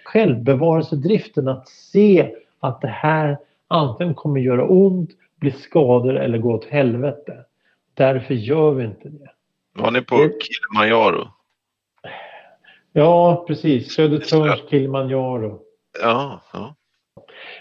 Självbevarelsedriften, 0.03 1.47
att 1.47 1.67
se 1.69 2.36
att 2.60 2.81
det 2.81 2.88
här 2.88 3.38
antingen 3.67 4.13
kommer 4.13 4.39
göra 4.39 4.67
ont, 4.67 5.10
bli 5.39 5.51
skador 5.51 6.17
eller 6.17 6.38
gå 6.38 6.53
åt 6.53 6.65
helvete. 6.65 7.34
Därför 8.01 8.33
gör 8.33 8.71
vi 8.71 8.83
inte 8.85 9.09
det. 9.09 9.29
Var 9.73 9.91
ni 9.91 10.01
på 10.01 10.15
Det- 10.15 10.33
Kilimanjaro? 10.43 11.27
Ja, 12.93 13.43
precis. 13.47 13.93
Södertörns 13.93 14.61
Kilimanjaro. 14.69 15.59
Ja, 16.01 16.41
ja. 16.53 16.75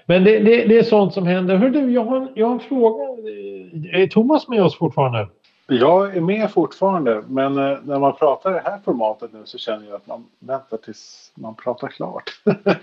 Men 0.06 0.24
det, 0.24 0.38
det, 0.38 0.64
det 0.64 0.78
är 0.78 0.82
sånt 0.82 1.14
som 1.14 1.26
händer. 1.26 1.56
Hör 1.56 1.68
du, 1.70 1.92
jag 1.92 2.04
har, 2.04 2.16
en- 2.16 2.28
jag 2.34 2.46
har 2.46 2.54
en 2.54 2.60
fråga. 2.60 3.04
Är 3.92 4.06
Thomas 4.06 4.48
med 4.48 4.62
oss 4.62 4.78
fortfarande? 4.78 5.28
Jag 5.66 6.16
är 6.16 6.20
med 6.20 6.50
fortfarande, 6.50 7.22
men 7.28 7.58
eh, 7.58 7.78
när 7.84 7.98
man 7.98 8.16
pratar 8.16 8.50
i 8.50 8.54
det 8.54 8.60
här 8.70 8.78
formatet 8.84 9.32
nu 9.32 9.38
så 9.44 9.58
känner 9.58 9.86
jag 9.86 9.94
att 9.96 10.06
man 10.06 10.24
väntar 10.38 10.76
tills 10.76 11.32
man 11.34 11.54
pratar 11.54 11.88
klart. 11.88 12.24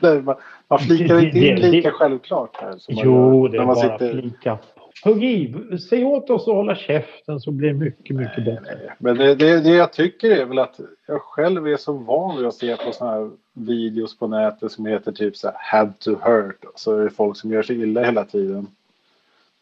Man, 0.24 0.36
man 0.67 0.80
flikar 0.80 1.15
Det- 1.15 1.22
inte 1.26 1.39
det- 1.39 1.48
in 1.48 1.56
det- 1.56 1.67
lika 1.72 1.91
självklart 1.91 2.56
här. 2.62 2.78
Som 2.78 2.96
man 2.96 3.04
Jo, 3.06 3.41
gör 3.43 3.50
det 3.50 3.58
när 3.58 3.63
är 3.63 3.65
man 3.67 3.76
bara 3.76 3.98
sitter... 4.00 4.22
flika. 4.22 4.58
Hugg 5.04 5.24
i. 5.24 5.56
Säg 5.90 6.06
åt 6.06 6.30
oss 6.30 6.48
att 6.48 6.54
hålla 6.54 6.76
käften 6.76 7.40
så 7.40 7.52
blir 7.52 7.68
det 7.68 7.74
mycket, 7.74 8.16
mycket 8.16 8.46
bättre. 8.46 8.94
Men 9.00 9.18
det, 9.18 9.36
det, 9.36 9.60
det 9.60 9.70
jag 9.70 9.94
tycker 9.94 10.32
är 10.32 10.46
väl 10.46 10.60
att 10.60 10.80
jag 11.08 11.22
själv 11.22 11.68
är 11.68 11.78
så 11.78 11.94
van 11.94 12.38
vid 12.38 12.46
att 12.46 12.56
se 12.56 12.76
på 12.78 12.92
såna 12.92 13.12
här 13.12 13.30
videos 13.54 14.18
på 14.18 14.28
nätet 14.28 14.72
som 14.72 14.86
heter 14.86 15.12
typ 15.12 15.38
så 15.38 15.48
här 15.48 15.56
had 15.80 16.00
to 16.00 16.16
hurt. 16.22 16.66
Så 16.76 16.98
är 16.98 17.04
det 17.04 17.10
folk 17.10 17.38
som 17.38 17.52
gör 17.52 17.64
sig 17.64 17.82
illa 17.82 18.04
hela 18.04 18.26
tiden. 18.26 18.68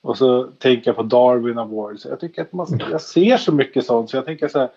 Och 0.01 0.17
så 0.17 0.43
tänker 0.43 0.89
jag 0.89 0.95
på 0.95 1.03
Darwin 1.03 1.57
Awards. 1.57 2.05
Jag 2.05 2.19
tycker 2.19 2.41
att 2.41 2.53
man, 2.53 2.67
jag 2.91 3.01
ser 3.01 3.37
så 3.37 3.51
mycket 3.51 3.85
sånt 3.85 4.09
så 4.09 4.17
jag 4.17 4.25
tänker 4.25 4.47
så 4.47 4.59
här. 4.59 4.69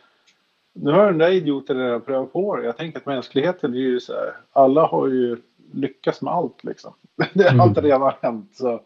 Nu 0.73 0.91
har 0.91 1.07
den 1.07 1.19
där 1.19 1.31
idioten 1.31 1.79
redan 1.79 2.01
prövat 2.01 2.33
på 2.33 2.57
det. 2.57 2.65
Jag 2.65 2.77
tänker 2.77 2.99
att 2.99 3.07
mänskligheten 3.07 3.75
är 3.75 3.79
ju 3.79 4.01
så 4.01 4.13
här. 4.13 4.33
Alla 4.53 4.87
har 4.87 5.09
ju 5.09 5.37
lyckats 5.73 6.23
med 6.23 6.33
allt 6.33 6.65
liksom. 6.65 6.93
Det 7.35 7.43
har 7.43 7.51
Mm. 7.51 7.61
allt 7.61 7.79
redan 7.79 8.03
har 8.03 8.17
hänt. 8.23 8.51
Så 8.55 8.81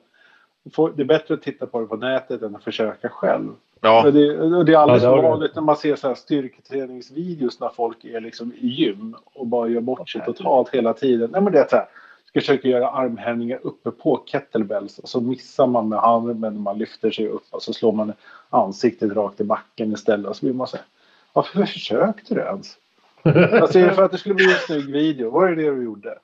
det 0.64 1.03
är 1.03 1.05
bättre 1.05 1.35
att 1.35 1.42
titta 1.42 1.66
på 1.66 1.81
det 1.81 1.87
på 1.87 1.96
nätet 1.96 2.42
än 2.42 2.57
att 2.57 2.64
försöka 2.64 3.09
själv. 3.09 3.53
Ja, 3.81 4.11
det, 4.11 4.40
och 4.40 4.64
det 4.64 4.72
är 4.72 4.77
alldeles 4.77 5.03
Ja, 5.03 5.20
vanligt 5.20 5.55
när 5.55 5.62
man 5.62 5.77
ser 5.77 5.96
så 5.96 6.09
här 6.09 6.14
styrketräningsvideos 6.14 7.61
när 7.61 7.68
folk 7.68 8.05
är 8.05 8.20
liksom 8.20 8.53
i 8.53 8.66
gym 8.66 9.16
och 9.25 9.46
bara 9.46 9.68
gör 9.68 9.81
bort 9.81 10.11
sig 10.11 10.25
totalt 10.25 10.68
hela 10.68 10.94
tiden. 10.94 11.31
Nej, 11.31 11.42
men 11.42 11.53
det 11.53 11.59
är 11.59 11.68
så 11.68 11.77
här, 11.77 11.87
ska 12.27 12.40
försöka 12.40 12.68
göra 12.68 12.90
armhävningar 12.90 13.59
uppe 13.62 13.90
på 13.90 14.22
kettlebells 14.27 14.98
och 14.98 15.09
så 15.09 15.20
missar 15.20 15.66
man 15.66 15.88
med 15.88 15.98
armen 15.98 16.40
när 16.40 16.61
man 16.61 16.79
lyfter 16.79 17.11
sig 17.11 17.29
upp 17.29 17.46
och 17.51 17.62
så 17.62 17.72
slår 17.72 17.92
man 17.92 18.12
ansiktet 18.51 19.12
rakt 19.12 19.40
i 19.40 19.44
backen 19.44 19.92
istället 19.92 20.27
och 20.27 20.37
så 20.37 20.46
blir 20.46 20.55
man 20.55 20.66
så 20.66 20.77
här, 20.77 20.87
varför 21.33 21.64
försökte 21.64 22.35
du 22.35 22.40
ens? 22.40 22.77
Alltså 23.62 23.79
är 23.79 23.87
det 23.87 23.94
för 23.94 24.03
att 24.03 24.12
det 24.12 24.18
skulle 24.18 24.35
bli 24.35 24.44
en 24.44 24.59
snygg 24.66 24.92
video? 24.92 25.31
Var 25.31 25.48
det 25.48 25.55
det 25.55 25.70
du 25.70 25.85
gjorde? 25.85 26.18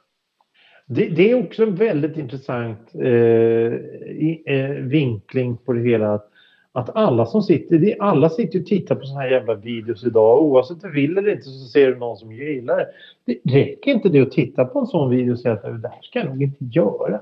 Det, 0.90 1.08
det 1.08 1.30
är 1.30 1.44
också 1.44 1.62
en 1.62 1.74
väldigt 1.74 2.16
intressant 2.16 2.94
eh, 2.94 3.08
i, 3.08 4.42
eh, 4.46 4.70
vinkling 4.70 5.56
på 5.56 5.72
det 5.72 5.80
hela. 5.80 6.14
Att, 6.14 6.30
att 6.72 6.96
alla 6.96 7.26
som 7.26 7.42
sitter, 7.42 7.78
det, 7.78 7.96
alla 8.00 8.30
sitter 8.30 8.60
och 8.60 8.66
tittar 8.66 8.94
på 8.94 9.06
såna 9.06 9.20
här 9.20 9.30
jävla 9.30 9.54
videos 9.54 10.04
idag. 10.04 10.42
Oavsett 10.42 10.84
om 10.84 10.90
du 10.90 10.94
vill 10.94 11.18
eller 11.18 11.32
inte 11.32 11.44
så 11.44 11.68
ser 11.68 11.88
du 11.88 11.96
någon 11.96 12.16
som 12.16 12.32
gillar 12.32 12.76
det. 12.76 12.86
Det 13.24 13.54
räcker 13.54 13.90
inte 13.90 14.08
det 14.08 14.20
att 14.20 14.30
titta 14.30 14.64
på 14.64 14.78
en 14.78 14.86
sån 14.86 15.10
video 15.10 15.32
och 15.32 15.38
säga 15.38 15.54
att 15.54 15.82
det 15.82 15.88
här 15.88 16.02
ska 16.02 16.18
jag 16.18 16.28
nog 16.28 16.42
inte 16.42 16.64
göra. 16.64 17.20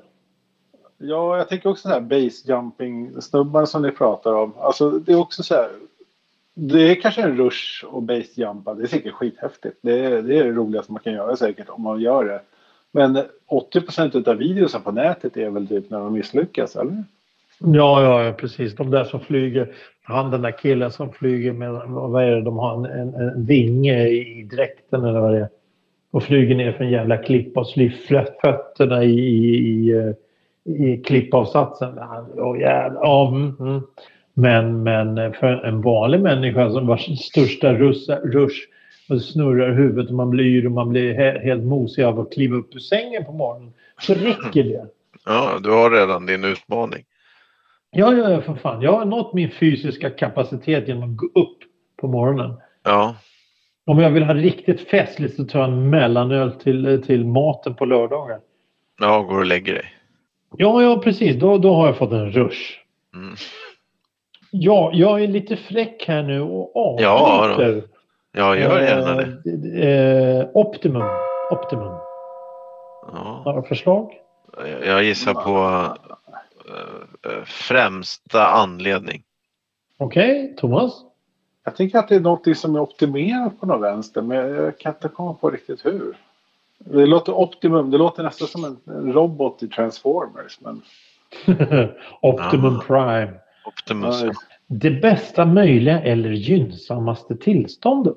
Ja, 0.98 1.37
jag 1.37 1.48
tänker 1.48 1.68
också 1.68 1.88
så 1.88 1.94
här 1.94 2.00
base 2.00 2.48
jumping 2.52 3.22
snubbar 3.22 3.64
som 3.64 3.83
ni 3.83 3.90
pratar 3.90 4.33
om. 4.33 4.52
Alltså 4.59 4.90
det 4.90 5.12
är 5.12 5.20
också 5.20 5.42
så 5.42 5.55
här. 5.55 5.68
Det 6.55 6.90
är 6.90 7.00
kanske 7.00 7.22
en 7.22 7.37
rush 7.37 7.85
och 7.85 8.02
base 8.02 8.40
jumpa. 8.40 8.74
Det 8.74 8.83
är 8.83 8.87
säkert 8.87 9.12
skithäftigt. 9.12 9.79
Det 9.83 10.05
är 10.05 10.22
det, 10.22 10.38
är 10.38 10.44
det 10.44 10.52
roligaste 10.52 10.92
man 10.92 11.02
kan 11.02 11.12
göra 11.12 11.37
säkert 11.37 11.68
om 11.68 11.83
man 11.83 12.00
gör 12.00 12.24
det. 12.24 12.40
Men 12.97 13.19
80 13.47 13.81
procent 13.81 14.29
av 14.29 14.37
videorna 14.37 14.81
på 14.85 14.93
nätet 14.93 15.37
är 15.37 15.51
väl 15.51 15.69
typ 15.69 15.91
när 15.91 15.99
de 15.99 16.13
misslyckas, 16.13 16.77
eller? 16.77 17.05
Ja, 17.59 18.03
ja, 18.03 18.25
ja, 18.25 18.33
precis. 18.33 18.77
De 18.77 18.91
där 18.91 19.05
som 19.05 19.21
flyger. 19.21 19.73
Han 20.03 20.31
den 20.31 20.43
där 20.43 20.59
killen 20.59 20.91
som 20.91 21.13
flyger 21.13 21.53
med, 21.53 21.73
vad 21.87 22.23
är 22.23 22.31
det, 22.31 22.43
de 22.43 22.59
har 22.59 22.75
en, 22.75 22.85
en, 22.85 23.15
en 23.15 23.45
vinge 23.45 24.09
i 24.09 24.49
dräkten 24.53 25.05
eller 25.05 25.21
vad 25.21 25.33
det 25.33 25.39
är. 25.39 25.49
Och 26.11 26.23
flyger 26.23 26.55
ner 26.55 26.73
för 26.73 26.85
en 26.85 26.91
jävla 26.91 27.17
klippa 27.17 27.61
och 27.61 27.67
slår 27.67 28.41
fötterna 28.41 29.05
i, 29.05 29.19
i, 29.21 29.57
i, 29.57 29.91
eh, 29.91 30.13
i 30.75 31.03
klippavsatsen. 31.03 31.99
Oh, 32.37 32.61
jävlar. 32.61 33.01
Ja, 33.03 33.29
mm, 33.29 33.57
mm. 33.61 33.83
Men, 34.35 34.83
men 34.83 35.33
för 35.33 35.65
en 35.65 35.83
vanlig 35.83 36.21
människa 36.21 36.71
som 36.71 36.87
vars 36.87 37.19
största 37.19 37.75
rush, 37.75 38.61
och 39.09 39.23
snurrar 39.23 39.73
huvudet 39.73 40.09
och 40.09 40.16
man 40.16 40.31
blir 40.31 40.45
yr 40.45 40.66
och 40.66 40.73
man 40.73 40.88
blir 40.88 41.14
he, 41.14 41.38
helt 41.38 41.64
mosig 41.64 42.03
av 42.05 42.21
att 42.21 42.33
kliva 42.33 42.57
upp 42.57 42.75
ur 42.75 42.79
sängen 42.79 43.25
på 43.25 43.33
morgonen. 43.33 43.73
Så 44.01 44.14
räcker 44.14 44.64
det. 44.64 44.87
ja, 45.25 45.59
du 45.62 45.71
har 45.71 45.90
redan 45.90 46.27
din 46.27 46.45
utmaning. 46.45 47.05
Ja, 47.90 48.14
ja, 48.14 48.31
ja, 48.31 48.42
för 48.42 48.55
fan. 48.55 48.83
Jag 48.83 48.92
har 48.92 49.05
nått 49.05 49.35
min 49.35 49.51
fysiska 49.51 50.11
kapacitet 50.11 50.88
genom 50.88 51.11
att 51.11 51.16
gå 51.16 51.27
upp 51.27 51.59
på 52.01 52.09
morgonen. 52.09 52.55
Ja, 52.85 53.16
Om 53.87 53.99
jag 53.99 54.11
vill 54.11 54.23
ha 54.23 54.35
riktigt 54.35 54.88
festligt 54.88 55.37
så 55.37 55.45
tar 55.45 55.61
jag 55.61 55.69
en 55.69 55.90
mellanöl 55.90 56.53
till, 56.53 57.03
till 57.07 57.25
maten 57.27 57.75
på 57.75 57.85
lördagar. 57.85 58.40
ja 59.01 59.23
går 59.23 59.38
och 59.38 59.47
lägger 59.47 59.75
dig. 59.75 59.85
Ja, 60.57 60.83
ja, 60.83 61.01
precis. 61.05 61.37
Då, 61.37 61.59
då 61.59 61.75
har 61.75 61.87
jag 61.87 61.97
fått 61.99 62.12
en 62.12 62.31
rush. 62.31 62.61
Mm. 63.14 63.35
Ja, 64.51 64.90
jag 64.95 65.23
är 65.23 65.29
lite 65.29 65.57
fräck 65.57 66.05
här 66.09 66.23
nu 66.23 66.40
och 66.40 66.77
avbryter. 66.77 67.77
Ja, 67.77 67.83
gör 68.37 68.81
gärna 68.81 69.14
det. 69.14 69.83
Eh, 69.83 70.40
eh, 70.40 70.49
Optimum. 70.55 71.09
Optimum. 71.51 71.94
Ja, 73.12 73.42
Några 73.44 73.62
förslag? 73.62 74.12
jag 74.85 75.05
gissar 75.05 75.35
på 75.35 75.85
eh, 76.68 77.44
främsta 77.44 78.46
anledning. 78.46 79.22
Okej, 79.99 80.55
Thomas? 80.59 80.92
Jag 81.64 81.77
tänker 81.77 81.99
att 81.99 82.09
det 82.09 82.14
är 82.16 82.20
något 82.20 82.57
som 82.57 82.77
är 82.77 82.81
optimerat 82.81 83.61
på 83.61 83.66
något 83.66 83.83
vänster. 83.83 84.22
Men 84.22 84.37
jag 84.37 84.79
kan 84.79 84.92
inte 84.94 85.09
komma 85.09 85.35
på 85.35 85.51
riktigt 85.51 85.87
hur. 85.87 86.16
Det 86.79 87.07
låter 87.07 87.33
optimum. 87.33 87.90
Det 87.90 87.99
låter 87.99 88.22
nästan 88.22 88.49
som 88.49 88.64
en, 88.64 89.12
robot 89.12 89.62
i 89.62 89.68
Transformers. 89.68 90.61
Men 90.61 90.83
Optimum 92.22 92.77
Ah. 92.77 92.83
Prime. 92.87 93.33
Optimus. 93.66 94.22
Ja, 94.22 94.33
Det 94.66 94.90
bästa 94.90 95.44
möjliga 95.46 96.00
eller 96.00 96.31
gynnsammaste 96.31 97.37
tillståndet. 97.37 98.16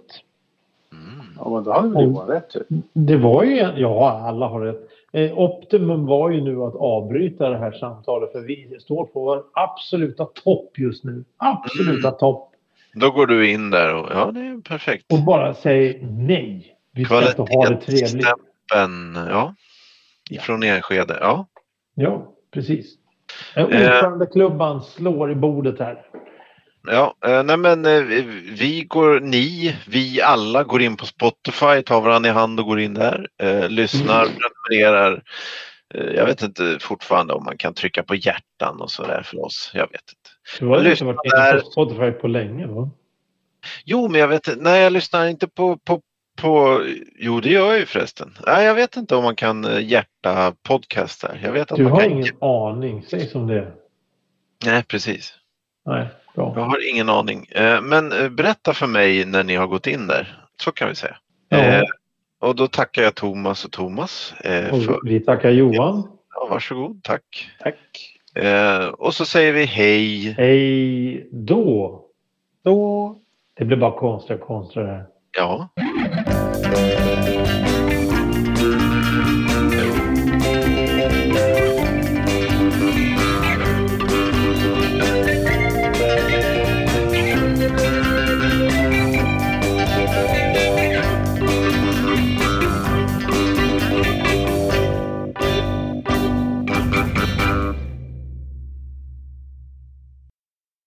Mm. 0.91 1.25
ja, 1.37 1.49
men 1.49 1.63
då 1.63 1.71
hade 1.71 1.89
väl 1.89 2.03
Johan 2.03 2.27
rätt. 2.27 2.49
Typ. 2.49 2.67
Det 2.93 3.17
var 3.17 3.43
ju, 3.43 3.55
ja 3.55 4.21
alla 4.27 4.47
har 4.47 4.61
rätt. 4.61 4.89
Eh, 5.13 5.39
Optimum 5.39 6.05
var 6.05 6.29
ju 6.29 6.41
nu 6.41 6.61
att 6.63 6.75
avbryta 6.75 7.49
det 7.49 7.57
här 7.57 7.71
samtalet 7.71 8.31
för 8.31 8.41
vi 8.41 8.77
står 8.79 9.05
på 9.05 9.19
vår 9.23 9.43
absoluta 9.53 10.25
topp 10.25 10.77
just 10.77 11.03
nu. 11.03 11.23
Absoluta 11.37 12.07
Mm. 12.07 12.17
topp. 12.19 12.45
Då 12.93 13.11
går 13.11 13.27
du 13.27 13.51
in 13.51 13.69
där 13.69 13.95
och 13.95 14.07
ja, 14.11 14.31
det 14.31 14.39
är 14.39 14.61
perfekt. 14.61 15.13
Och 15.13 15.19
bara 15.19 15.53
säger 15.53 16.07
nej. 16.11 16.75
Vi 16.91 17.05
ska 17.05 17.29
inte 17.29 17.41
ha 17.41 17.69
det 17.69 17.77
trevligt. 17.81 18.27
Ja. 19.29 19.53
Från 20.41 20.63
Enskede, 20.63 21.17
ja. 21.21 21.47
Ja, 21.95 22.31
precis. 22.51 22.95
Eh, 23.55 23.65
Ordförandeklubban 23.65 24.81
slår 24.81 25.31
i 25.31 25.35
bordet 25.35 25.79
här. 25.79 26.05
Ja, 26.91 27.15
eh, 27.25 27.43
nej 27.43 27.57
men 27.57 27.85
eh, 27.85 28.01
vi 28.59 28.85
går, 28.87 29.19
ni, 29.19 29.75
vi 29.87 30.21
alla 30.21 30.63
går 30.63 30.81
in 30.81 30.97
på 30.97 31.05
Spotify, 31.05 31.81
tar 31.85 32.01
varandra 32.01 32.29
i 32.29 32.33
hand 32.33 32.59
och 32.59 32.65
går 32.65 32.79
in 32.79 32.93
där. 32.93 33.27
Eh, 33.41 33.69
lyssnar, 33.69 34.23
Mm. 34.25 34.35
prenumererar. 34.37 35.23
Eh, 35.93 36.03
jag 36.05 36.25
vet 36.25 36.41
inte 36.41 36.77
fortfarande 36.81 37.33
om 37.33 37.43
man 37.43 37.57
kan 37.57 37.73
trycka 37.73 38.03
på 38.03 38.15
hjärtan 38.15 38.81
och 38.81 38.91
sådär 38.91 39.21
för 39.25 39.45
oss. 39.45 39.71
Jag 39.73 39.87
vet 39.91 40.01
inte. 40.01 40.29
Du 40.59 40.65
har 40.67 40.89
inte 40.91 41.03
varit 41.05 41.17
inne 41.25 41.43
där. 41.43 41.59
på 41.59 41.65
Spotify 41.71 42.11
på 42.11 42.27
länge 42.27 42.67
va? 42.67 42.89
Jo, 43.85 44.07
men 44.07 44.19
jag 44.21 44.27
vet 44.27 44.47
inte. 44.47 44.61
Nej, 44.63 44.81
jag 44.81 44.93
lyssnar 44.93 45.27
inte 45.27 45.47
på, 45.47 45.77
på, 45.77 46.01
på... 46.41 46.81
Jo, 47.19 47.39
det 47.39 47.49
gör 47.49 47.67
jag 47.67 47.79
ju 47.79 47.85
förresten. 47.85 48.37
Nej, 48.47 48.65
jag 48.65 48.73
vet 48.75 48.95
inte 48.95 49.15
om 49.15 49.23
man 49.23 49.35
kan 49.35 49.67
hjärta 49.81 50.53
podcaster. 50.63 51.39
Jag 51.43 51.51
vet 51.51 51.71
att 51.71 51.77
Du 51.77 51.83
man 51.83 51.91
har 51.91 52.01
kan... 52.01 52.11
ingen 52.11 52.43
aning. 52.43 53.05
Säg 53.09 53.27
som 53.27 53.47
det 53.47 53.55
är. 53.57 53.71
Nej, 54.65 54.83
precis. 54.83 55.33
Nej, 55.85 56.07
bra. 56.39 56.53
Jag 56.55 56.61
har 56.65 56.89
ingen 56.91 57.09
aning. 57.09 57.45
Eh, 57.51 57.81
Men 57.81 58.11
eh, 58.11 58.29
berätta 58.29 58.73
för 58.73 58.87
mig 58.87 59.25
när 59.25 59.43
ni 59.43 59.55
har 59.55 59.67
gått 59.67 59.87
in 59.87 60.07
där. 60.07 60.37
Så 60.61 60.71
kan 60.71 60.89
vi 60.89 60.95
säga. 60.95 61.17
Ja. 61.49 61.57
Eh, 61.57 61.83
Och 62.39 62.55
då 62.55 62.67
tackar 62.67 63.01
jag 63.01 63.15
Thomas 63.15 63.65
och 63.65 63.71
Thomas. 63.71 64.33
Och 64.71 64.83
För, 64.83 64.99
vi 65.03 65.19
tackar 65.19 65.49
Johan. 65.49 66.03
ja, 66.35 66.47
varsågod, 66.51 67.03
tack. 67.03 67.49
Tack. 67.59 67.75
Och 68.97 69.13
så 69.13 69.25
säger 69.25 69.53
vi 69.53 69.65
hej. 69.65 70.31
Hej 70.37 71.27
då. 71.31 72.01
Då 72.63 73.15
Det 73.57 73.65
blir 73.65 73.77
bara 73.77 73.99
konstigare 73.99 74.41
och 74.41 74.47
konstigare. 74.47 75.03
Ja. 75.37 75.69